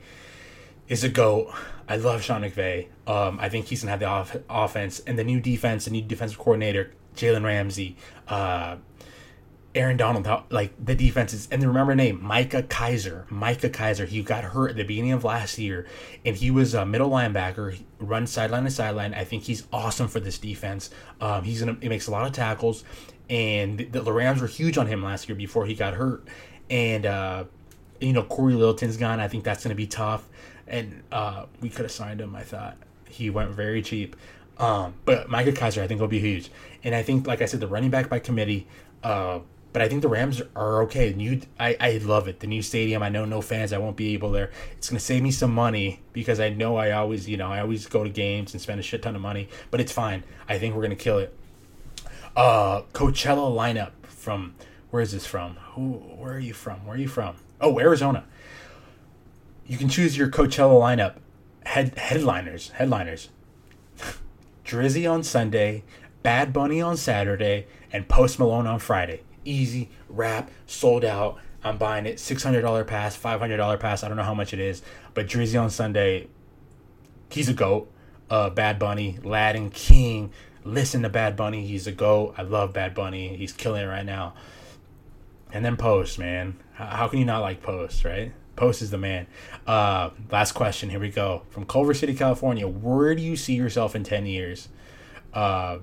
is 0.88 1.04
a 1.04 1.08
goat. 1.08 1.52
I 1.88 1.96
love 1.96 2.22
Sean 2.22 2.42
McVay. 2.42 2.88
Um, 3.06 3.38
I 3.40 3.48
think 3.48 3.66
he's 3.66 3.82
gonna 3.82 3.90
have 3.90 4.00
the 4.00 4.06
off- 4.06 4.36
offense 4.48 5.00
and 5.00 5.18
the 5.18 5.24
new 5.24 5.40
defense, 5.40 5.86
the 5.86 5.90
new 5.90 6.02
defensive 6.02 6.38
coordinator, 6.38 6.92
Jalen 7.18 7.44
Ramsey, 7.44 7.96
uh, 8.28 8.76
Aaron 9.74 9.96
Donald, 9.96 10.26
like 10.50 10.72
the 10.82 10.94
defenses, 10.94 11.46
and 11.50 11.60
then 11.60 11.68
remember 11.68 11.94
name 11.94 12.22
Micah 12.22 12.62
Kiser. 12.62 13.26
Micah 13.30 13.68
Kiser, 13.68 14.06
he 14.06 14.22
got 14.22 14.42
hurt 14.42 14.70
at 14.70 14.76
the 14.76 14.84
beginning 14.84 15.12
of 15.12 15.24
last 15.24 15.58
year, 15.58 15.86
and 16.24 16.34
he 16.36 16.50
was 16.50 16.74
a 16.74 16.86
middle 16.86 17.10
linebacker, 17.10 17.78
run 17.98 18.26
sideline 18.26 18.64
to 18.64 18.70
sideline. 18.70 19.14
I 19.14 19.24
think 19.24 19.44
he's 19.44 19.66
awesome 19.72 20.08
for 20.08 20.20
this 20.20 20.38
defense. 20.38 20.90
Um, 21.20 21.44
he's 21.44 21.60
gonna 21.60 21.76
he 21.80 21.88
makes 21.88 22.06
a 22.06 22.10
lot 22.10 22.26
of 22.26 22.32
tackles, 22.32 22.82
and 23.28 23.78
the, 23.78 24.00
the 24.00 24.12
Rams 24.12 24.40
were 24.40 24.46
huge 24.46 24.78
on 24.78 24.86
him 24.86 25.02
last 25.02 25.28
year 25.28 25.36
before 25.36 25.66
he 25.66 25.74
got 25.74 25.94
hurt, 25.94 26.26
and 26.70 27.04
uh, 27.04 27.44
you 28.00 28.12
know 28.12 28.22
Corey 28.22 28.54
Littleton's 28.54 28.96
gone. 28.96 29.20
I 29.20 29.28
think 29.28 29.44
that's 29.44 29.62
gonna 29.62 29.74
be 29.74 29.86
tough, 29.86 30.26
and 30.66 31.02
uh, 31.12 31.44
we 31.60 31.68
could 31.68 31.82
have 31.82 31.92
signed 31.92 32.20
him. 32.20 32.34
I 32.34 32.42
thought 32.42 32.78
he 33.08 33.28
went 33.28 33.50
very 33.50 33.82
cheap. 33.82 34.16
Um, 34.58 34.94
but 35.04 35.28
Micah 35.28 35.52
Kiser, 35.52 35.82
I 35.82 35.86
think, 35.86 36.00
will 36.00 36.08
be 36.08 36.18
huge. 36.18 36.50
And 36.84 36.94
I 36.94 37.02
think, 37.02 37.26
like 37.26 37.42
I 37.42 37.46
said, 37.46 37.60
the 37.60 37.66
running 37.66 37.90
back 37.90 38.08
by 38.08 38.18
committee. 38.18 38.66
Uh, 39.02 39.40
but 39.72 39.82
I 39.82 39.88
think 39.88 40.02
the 40.02 40.08
Rams 40.08 40.40
are 40.56 40.82
okay. 40.82 41.12
New, 41.12 41.40
I, 41.60 41.76
I 41.78 41.98
love 41.98 42.26
it. 42.26 42.40
The 42.40 42.46
new 42.46 42.62
stadium. 42.62 43.02
I 43.02 43.10
know 43.10 43.24
no 43.24 43.40
fans. 43.40 43.72
I 43.72 43.78
won't 43.78 43.96
be 43.96 44.14
able 44.14 44.30
there. 44.30 44.50
It's 44.76 44.88
gonna 44.88 45.00
save 45.00 45.22
me 45.22 45.30
some 45.30 45.52
money 45.52 46.00
because 46.12 46.40
I 46.40 46.48
know 46.50 46.76
I 46.76 46.92
always, 46.92 47.28
you 47.28 47.36
know, 47.36 47.50
I 47.50 47.60
always 47.60 47.86
go 47.86 48.02
to 48.02 48.10
games 48.10 48.54
and 48.54 48.60
spend 48.60 48.80
a 48.80 48.82
shit 48.82 49.02
ton 49.02 49.14
of 49.14 49.22
money. 49.22 49.48
But 49.70 49.80
it's 49.80 49.92
fine. 49.92 50.24
I 50.48 50.58
think 50.58 50.74
we're 50.74 50.82
gonna 50.82 50.96
kill 50.96 51.18
it. 51.18 51.34
Uh, 52.34 52.82
Coachella 52.92 53.54
lineup 53.54 53.92
from 54.04 54.54
where 54.90 55.02
is 55.02 55.12
this 55.12 55.26
from? 55.26 55.56
Who? 55.72 55.92
Where 55.92 56.34
are 56.34 56.40
you 56.40 56.54
from? 56.54 56.86
Where 56.86 56.96
are 56.96 57.00
you 57.00 57.08
from? 57.08 57.36
Oh, 57.60 57.78
Arizona. 57.78 58.24
You 59.66 59.76
can 59.76 59.88
choose 59.88 60.16
your 60.16 60.28
Coachella 60.28 60.80
lineup. 60.80 61.16
Head 61.66 61.98
headliners. 61.98 62.70
Headliners. 62.70 63.28
Drizzy 64.64 65.10
on 65.10 65.22
Sunday, 65.22 65.84
Bad 66.28 66.52
Bunny 66.52 66.82
on 66.82 66.98
Saturday, 66.98 67.66
and 67.90 68.06
Post 68.06 68.38
Malone 68.38 68.66
on 68.66 68.80
Friday. 68.80 69.22
Easy, 69.46 69.88
rap, 70.10 70.50
sold 70.66 71.02
out. 71.02 71.38
I'm 71.64 71.78
buying 71.78 72.04
it. 72.04 72.16
$600 72.16 72.86
pass, 72.86 73.16
$500 73.16 73.80
pass. 73.80 74.04
I 74.04 74.08
don't 74.08 74.18
know 74.18 74.24
how 74.24 74.34
much 74.34 74.52
it 74.52 74.60
is. 74.60 74.82
But 75.14 75.26
Drizzy 75.26 75.58
on 75.58 75.70
Sunday, 75.70 76.28
he's 77.30 77.48
a 77.48 77.54
GOAT. 77.54 77.90
Uh, 78.28 78.50
Bad 78.50 78.78
Bunny, 78.78 79.18
Latin 79.24 79.70
King. 79.70 80.30
Listen 80.64 81.00
to 81.00 81.08
Bad 81.08 81.34
Bunny. 81.34 81.66
He's 81.66 81.86
a 81.86 81.92
GOAT. 81.92 82.34
I 82.36 82.42
love 82.42 82.74
Bad 82.74 82.94
Bunny. 82.94 83.34
He's 83.34 83.54
killing 83.54 83.84
it 83.84 83.86
right 83.86 84.04
now. 84.04 84.34
And 85.50 85.64
then 85.64 85.78
Post, 85.78 86.18
man. 86.18 86.58
How 86.74 87.08
can 87.08 87.20
you 87.20 87.24
not 87.24 87.40
like 87.40 87.62
Post, 87.62 88.04
right? 88.04 88.34
Post 88.54 88.82
is 88.82 88.90
the 88.90 88.98
man. 88.98 89.28
Uh, 89.66 90.10
last 90.30 90.52
question. 90.52 90.90
Here 90.90 91.00
we 91.00 91.08
go. 91.08 91.44
From 91.48 91.64
Culver 91.64 91.94
City, 91.94 92.12
California. 92.12 92.68
Where 92.68 93.14
do 93.14 93.22
you 93.22 93.34
see 93.34 93.54
yourself 93.54 93.96
in 93.96 94.04
10 94.04 94.26
years? 94.26 94.68
Uh, 95.32 95.78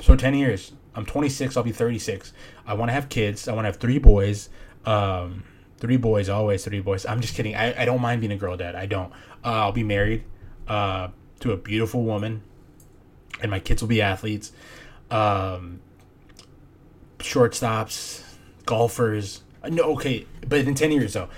so 0.00 0.16
10 0.16 0.34
years. 0.34 0.72
I'm 0.94 1.06
26. 1.06 1.56
I'll 1.56 1.62
be 1.62 1.72
36. 1.72 2.32
I 2.66 2.74
want 2.74 2.88
to 2.88 2.92
have 2.92 3.08
kids. 3.08 3.48
I 3.48 3.52
want 3.52 3.64
to 3.64 3.68
have 3.68 3.76
three 3.76 3.98
boys. 3.98 4.48
Um, 4.84 5.44
three 5.78 5.96
boys, 5.96 6.28
always 6.28 6.64
three 6.64 6.80
boys. 6.80 7.06
I'm 7.06 7.20
just 7.20 7.34
kidding. 7.34 7.54
I, 7.54 7.82
I 7.82 7.84
don't 7.84 8.00
mind 8.00 8.20
being 8.20 8.32
a 8.32 8.36
girl 8.36 8.56
dad. 8.56 8.74
I 8.74 8.86
don't. 8.86 9.12
Uh, 9.44 9.62
I'll 9.62 9.72
be 9.72 9.84
married 9.84 10.24
uh, 10.66 11.08
to 11.40 11.52
a 11.52 11.56
beautiful 11.56 12.02
woman, 12.02 12.42
and 13.40 13.50
my 13.50 13.60
kids 13.60 13.82
will 13.82 13.88
be 13.88 14.02
athletes. 14.02 14.52
Um, 15.10 15.80
shortstops, 17.18 18.22
golfers, 18.66 19.42
no, 19.68 19.84
okay, 19.94 20.26
but 20.46 20.60
in 20.60 20.74
ten 20.74 20.92
years 20.92 21.14
though, 21.14 21.28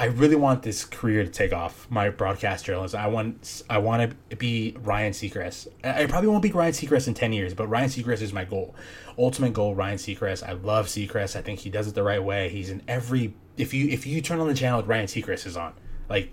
I 0.00 0.06
really 0.06 0.36
want 0.36 0.62
this 0.62 0.84
career 0.84 1.24
to 1.24 1.30
take 1.30 1.52
off. 1.52 1.90
My 1.90 2.08
broadcast 2.10 2.64
journalism. 2.64 3.00
I 3.00 3.08
want. 3.08 3.62
I 3.68 3.78
want 3.78 4.14
to 4.30 4.36
be 4.36 4.76
Ryan 4.80 5.12
Seacrest. 5.12 5.68
I 5.82 6.06
probably 6.06 6.28
won't 6.28 6.42
be 6.42 6.52
Ryan 6.52 6.72
Seacrest 6.72 7.08
in 7.08 7.14
ten 7.14 7.32
years, 7.32 7.52
but 7.52 7.66
Ryan 7.66 7.88
Seacrest 7.88 8.22
is 8.22 8.32
my 8.32 8.44
goal. 8.44 8.76
Ultimate 9.18 9.52
goal, 9.52 9.74
Ryan 9.74 9.98
Seacrest. 9.98 10.46
I 10.48 10.52
love 10.52 10.86
Seacrest. 10.86 11.34
I 11.34 11.42
think 11.42 11.60
he 11.60 11.70
does 11.70 11.88
it 11.88 11.94
the 11.94 12.04
right 12.04 12.22
way. 12.22 12.48
He's 12.48 12.70
in 12.70 12.82
every. 12.86 13.34
If 13.56 13.74
you 13.74 13.88
if 13.88 14.06
you 14.06 14.20
turn 14.20 14.38
on 14.38 14.46
the 14.46 14.54
channel, 14.54 14.82
Ryan 14.82 15.06
Seacrest 15.06 15.46
is 15.46 15.56
on. 15.56 15.74
Like, 16.08 16.32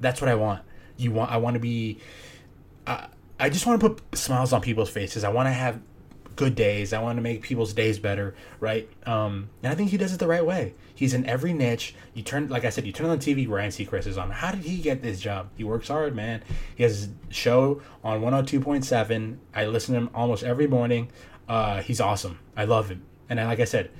that's 0.00 0.22
what 0.22 0.30
I 0.30 0.34
want. 0.34 0.62
You 0.96 1.10
want. 1.10 1.30
I 1.30 1.36
want 1.36 1.54
to 1.54 1.60
be. 1.60 1.98
I 2.86 3.08
I 3.38 3.50
just 3.50 3.66
want 3.66 3.80
to 3.80 3.90
put 3.90 4.16
smiles 4.16 4.52
on 4.54 4.62
people's 4.62 4.90
faces. 4.90 5.24
I 5.24 5.28
want 5.28 5.46
to 5.48 5.52
have 5.52 5.80
good 6.36 6.54
days. 6.54 6.92
I 6.92 7.02
want 7.02 7.16
to 7.16 7.22
make 7.22 7.42
people's 7.42 7.72
days 7.72 7.98
better, 7.98 8.34
right? 8.60 8.88
Um, 9.06 9.50
and 9.62 9.72
I 9.72 9.74
think 9.74 9.90
he 9.90 9.96
does 9.96 10.12
it 10.12 10.18
the 10.18 10.26
right 10.26 10.44
way. 10.44 10.74
He's 10.94 11.14
in 11.14 11.26
every 11.26 11.52
niche. 11.52 11.94
You 12.14 12.22
turn, 12.22 12.48
like 12.48 12.64
I 12.64 12.70
said, 12.70 12.86
you 12.86 12.92
turn 12.92 13.06
on 13.06 13.18
the 13.18 13.24
TV. 13.24 13.48
Ryan 13.48 13.70
Seacrest 13.70 14.06
is 14.06 14.18
on. 14.18 14.30
How 14.30 14.52
did 14.52 14.64
he 14.64 14.78
get 14.78 15.02
this 15.02 15.20
job? 15.20 15.50
He 15.56 15.64
works 15.64 15.88
hard, 15.88 16.14
man. 16.14 16.42
He 16.74 16.82
has 16.82 17.08
a 17.30 17.32
show 17.32 17.82
on 18.02 18.20
102.7. 18.20 19.38
I 19.54 19.66
listen 19.66 19.94
to 19.94 20.00
him 20.00 20.10
almost 20.14 20.44
every 20.44 20.66
morning. 20.66 21.10
Uh, 21.48 21.82
he's 21.82 22.00
awesome. 22.00 22.38
I 22.56 22.64
love 22.64 22.88
him. 22.90 23.04
And 23.28 23.38
like 23.40 23.60
I 23.60 23.64
said, 23.64 23.90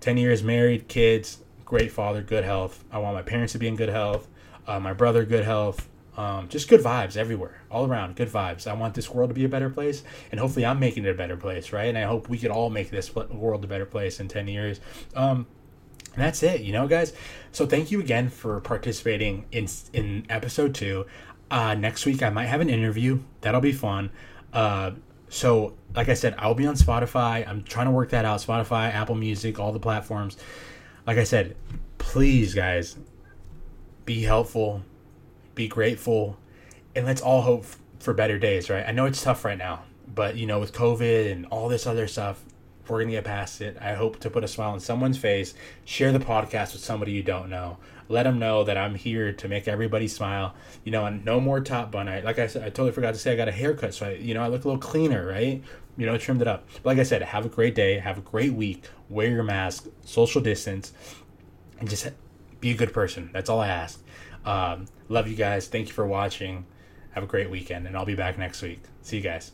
10 0.00 0.16
years 0.16 0.42
married, 0.42 0.88
kids, 0.88 1.38
great 1.64 1.92
father, 1.92 2.22
good 2.22 2.44
health. 2.44 2.84
I 2.90 2.98
want 2.98 3.14
my 3.14 3.22
parents 3.22 3.52
to 3.52 3.58
be 3.58 3.68
in 3.68 3.76
good 3.76 3.88
health. 3.88 4.28
Uh, 4.66 4.80
my 4.80 4.92
brother, 4.92 5.24
good 5.24 5.44
health. 5.44 5.88
Um, 6.16 6.48
just 6.48 6.68
good 6.68 6.80
vibes 6.80 7.16
everywhere, 7.16 7.62
all 7.70 7.86
around. 7.86 8.16
Good 8.16 8.28
vibes. 8.28 8.66
I 8.66 8.74
want 8.74 8.94
this 8.94 9.08
world 9.10 9.30
to 9.30 9.34
be 9.34 9.44
a 9.44 9.48
better 9.48 9.70
place, 9.70 10.02
and 10.30 10.40
hopefully, 10.40 10.66
I'm 10.66 10.80
making 10.80 11.04
it 11.04 11.10
a 11.10 11.14
better 11.14 11.36
place, 11.36 11.72
right? 11.72 11.86
And 11.86 11.96
I 11.96 12.02
hope 12.02 12.28
we 12.28 12.38
could 12.38 12.50
all 12.50 12.68
make 12.68 12.90
this 12.90 13.14
world 13.14 13.64
a 13.64 13.68
better 13.68 13.86
place 13.86 14.20
in 14.20 14.28
ten 14.28 14.48
years. 14.48 14.80
Um, 15.14 15.46
that's 16.16 16.42
it, 16.42 16.62
you 16.62 16.72
know, 16.72 16.88
guys. 16.88 17.12
So 17.52 17.66
thank 17.66 17.90
you 17.90 18.00
again 18.00 18.28
for 18.28 18.60
participating 18.60 19.46
in 19.52 19.68
in 19.92 20.26
episode 20.28 20.74
two. 20.74 21.06
Uh, 21.50 21.74
next 21.74 22.06
week 22.06 22.22
I 22.22 22.30
might 22.30 22.46
have 22.46 22.60
an 22.60 22.68
interview. 22.68 23.20
That'll 23.40 23.60
be 23.60 23.72
fun. 23.72 24.10
Uh, 24.52 24.92
so 25.28 25.74
like 25.94 26.08
I 26.08 26.14
said, 26.14 26.34
I'll 26.38 26.54
be 26.54 26.66
on 26.66 26.74
Spotify. 26.74 27.46
I'm 27.48 27.62
trying 27.62 27.86
to 27.86 27.92
work 27.92 28.10
that 28.10 28.24
out. 28.24 28.40
Spotify, 28.40 28.92
Apple 28.92 29.14
Music, 29.14 29.58
all 29.58 29.72
the 29.72 29.80
platforms. 29.80 30.36
Like 31.06 31.18
I 31.18 31.24
said, 31.24 31.56
please, 31.98 32.54
guys, 32.54 32.96
be 34.04 34.22
helpful, 34.22 34.82
be 35.54 35.68
grateful, 35.68 36.38
and 36.94 37.06
let's 37.06 37.20
all 37.20 37.42
hope 37.42 37.64
for 37.98 38.14
better 38.14 38.38
days, 38.38 38.70
right? 38.70 38.84
I 38.86 38.92
know 38.92 39.06
it's 39.06 39.22
tough 39.22 39.44
right 39.44 39.58
now, 39.58 39.84
but 40.14 40.36
you 40.36 40.46
know, 40.46 40.58
with 40.58 40.72
COVID 40.72 41.30
and 41.30 41.46
all 41.46 41.68
this 41.68 41.86
other 41.86 42.06
stuff, 42.06 42.42
we're 42.90 43.00
gonna 43.00 43.12
get 43.12 43.24
past 43.24 43.60
it. 43.60 43.76
I 43.80 43.94
hope 43.94 44.18
to 44.20 44.30
put 44.30 44.42
a 44.42 44.48
smile 44.48 44.72
on 44.72 44.80
someone's 44.80 45.16
face. 45.16 45.54
Share 45.84 46.10
the 46.12 46.18
podcast 46.18 46.72
with 46.72 46.82
somebody 46.82 47.12
you 47.12 47.22
don't 47.22 47.48
know. 47.48 47.78
Let 48.08 48.24
them 48.24 48.40
know 48.40 48.64
that 48.64 48.76
I'm 48.76 48.96
here 48.96 49.32
to 49.32 49.48
make 49.48 49.68
everybody 49.68 50.08
smile. 50.08 50.54
You 50.82 50.90
know, 50.90 51.06
and 51.06 51.24
no 51.24 51.40
more 51.40 51.60
top 51.60 51.92
bun. 51.92 52.08
I 52.08 52.20
like 52.20 52.40
I 52.40 52.48
said, 52.48 52.62
I 52.62 52.66
totally 52.66 52.90
forgot 52.90 53.14
to 53.14 53.20
say 53.20 53.32
I 53.32 53.36
got 53.36 53.48
a 53.48 53.52
haircut, 53.52 53.94
so 53.94 54.06
I, 54.06 54.14
you 54.14 54.34
know 54.34 54.42
I 54.42 54.48
look 54.48 54.64
a 54.64 54.68
little 54.68 54.80
cleaner, 54.80 55.26
right? 55.26 55.62
You 55.96 56.06
know, 56.06 56.18
trimmed 56.18 56.42
it 56.42 56.48
up. 56.48 56.66
But 56.82 56.86
like 56.86 56.98
I 56.98 57.04
said, 57.04 57.22
have 57.22 57.46
a 57.46 57.48
great 57.48 57.74
day. 57.74 57.98
Have 57.98 58.18
a 58.18 58.22
great 58.22 58.54
week. 58.54 58.88
Wear 59.08 59.28
your 59.28 59.44
mask. 59.44 59.86
Social 60.04 60.40
distance, 60.40 60.92
and 61.78 61.88
just 61.88 62.08
be 62.60 62.72
a 62.72 62.74
good 62.74 62.92
person. 62.92 63.30
That's 63.32 63.48
all 63.48 63.60
I 63.60 63.68
ask. 63.68 64.02
Um, 64.44 64.86
love 65.08 65.28
you 65.28 65.36
guys. 65.36 65.68
Thank 65.68 65.88
you 65.88 65.94
for 65.94 66.06
watching. 66.06 66.66
Have 67.12 67.24
a 67.24 67.26
great 67.26 67.50
weekend, 67.50 67.86
and 67.86 67.96
I'll 67.96 68.06
be 68.06 68.14
back 68.14 68.38
next 68.38 68.62
week. 68.62 68.80
See 69.02 69.16
you 69.16 69.22
guys. 69.22 69.52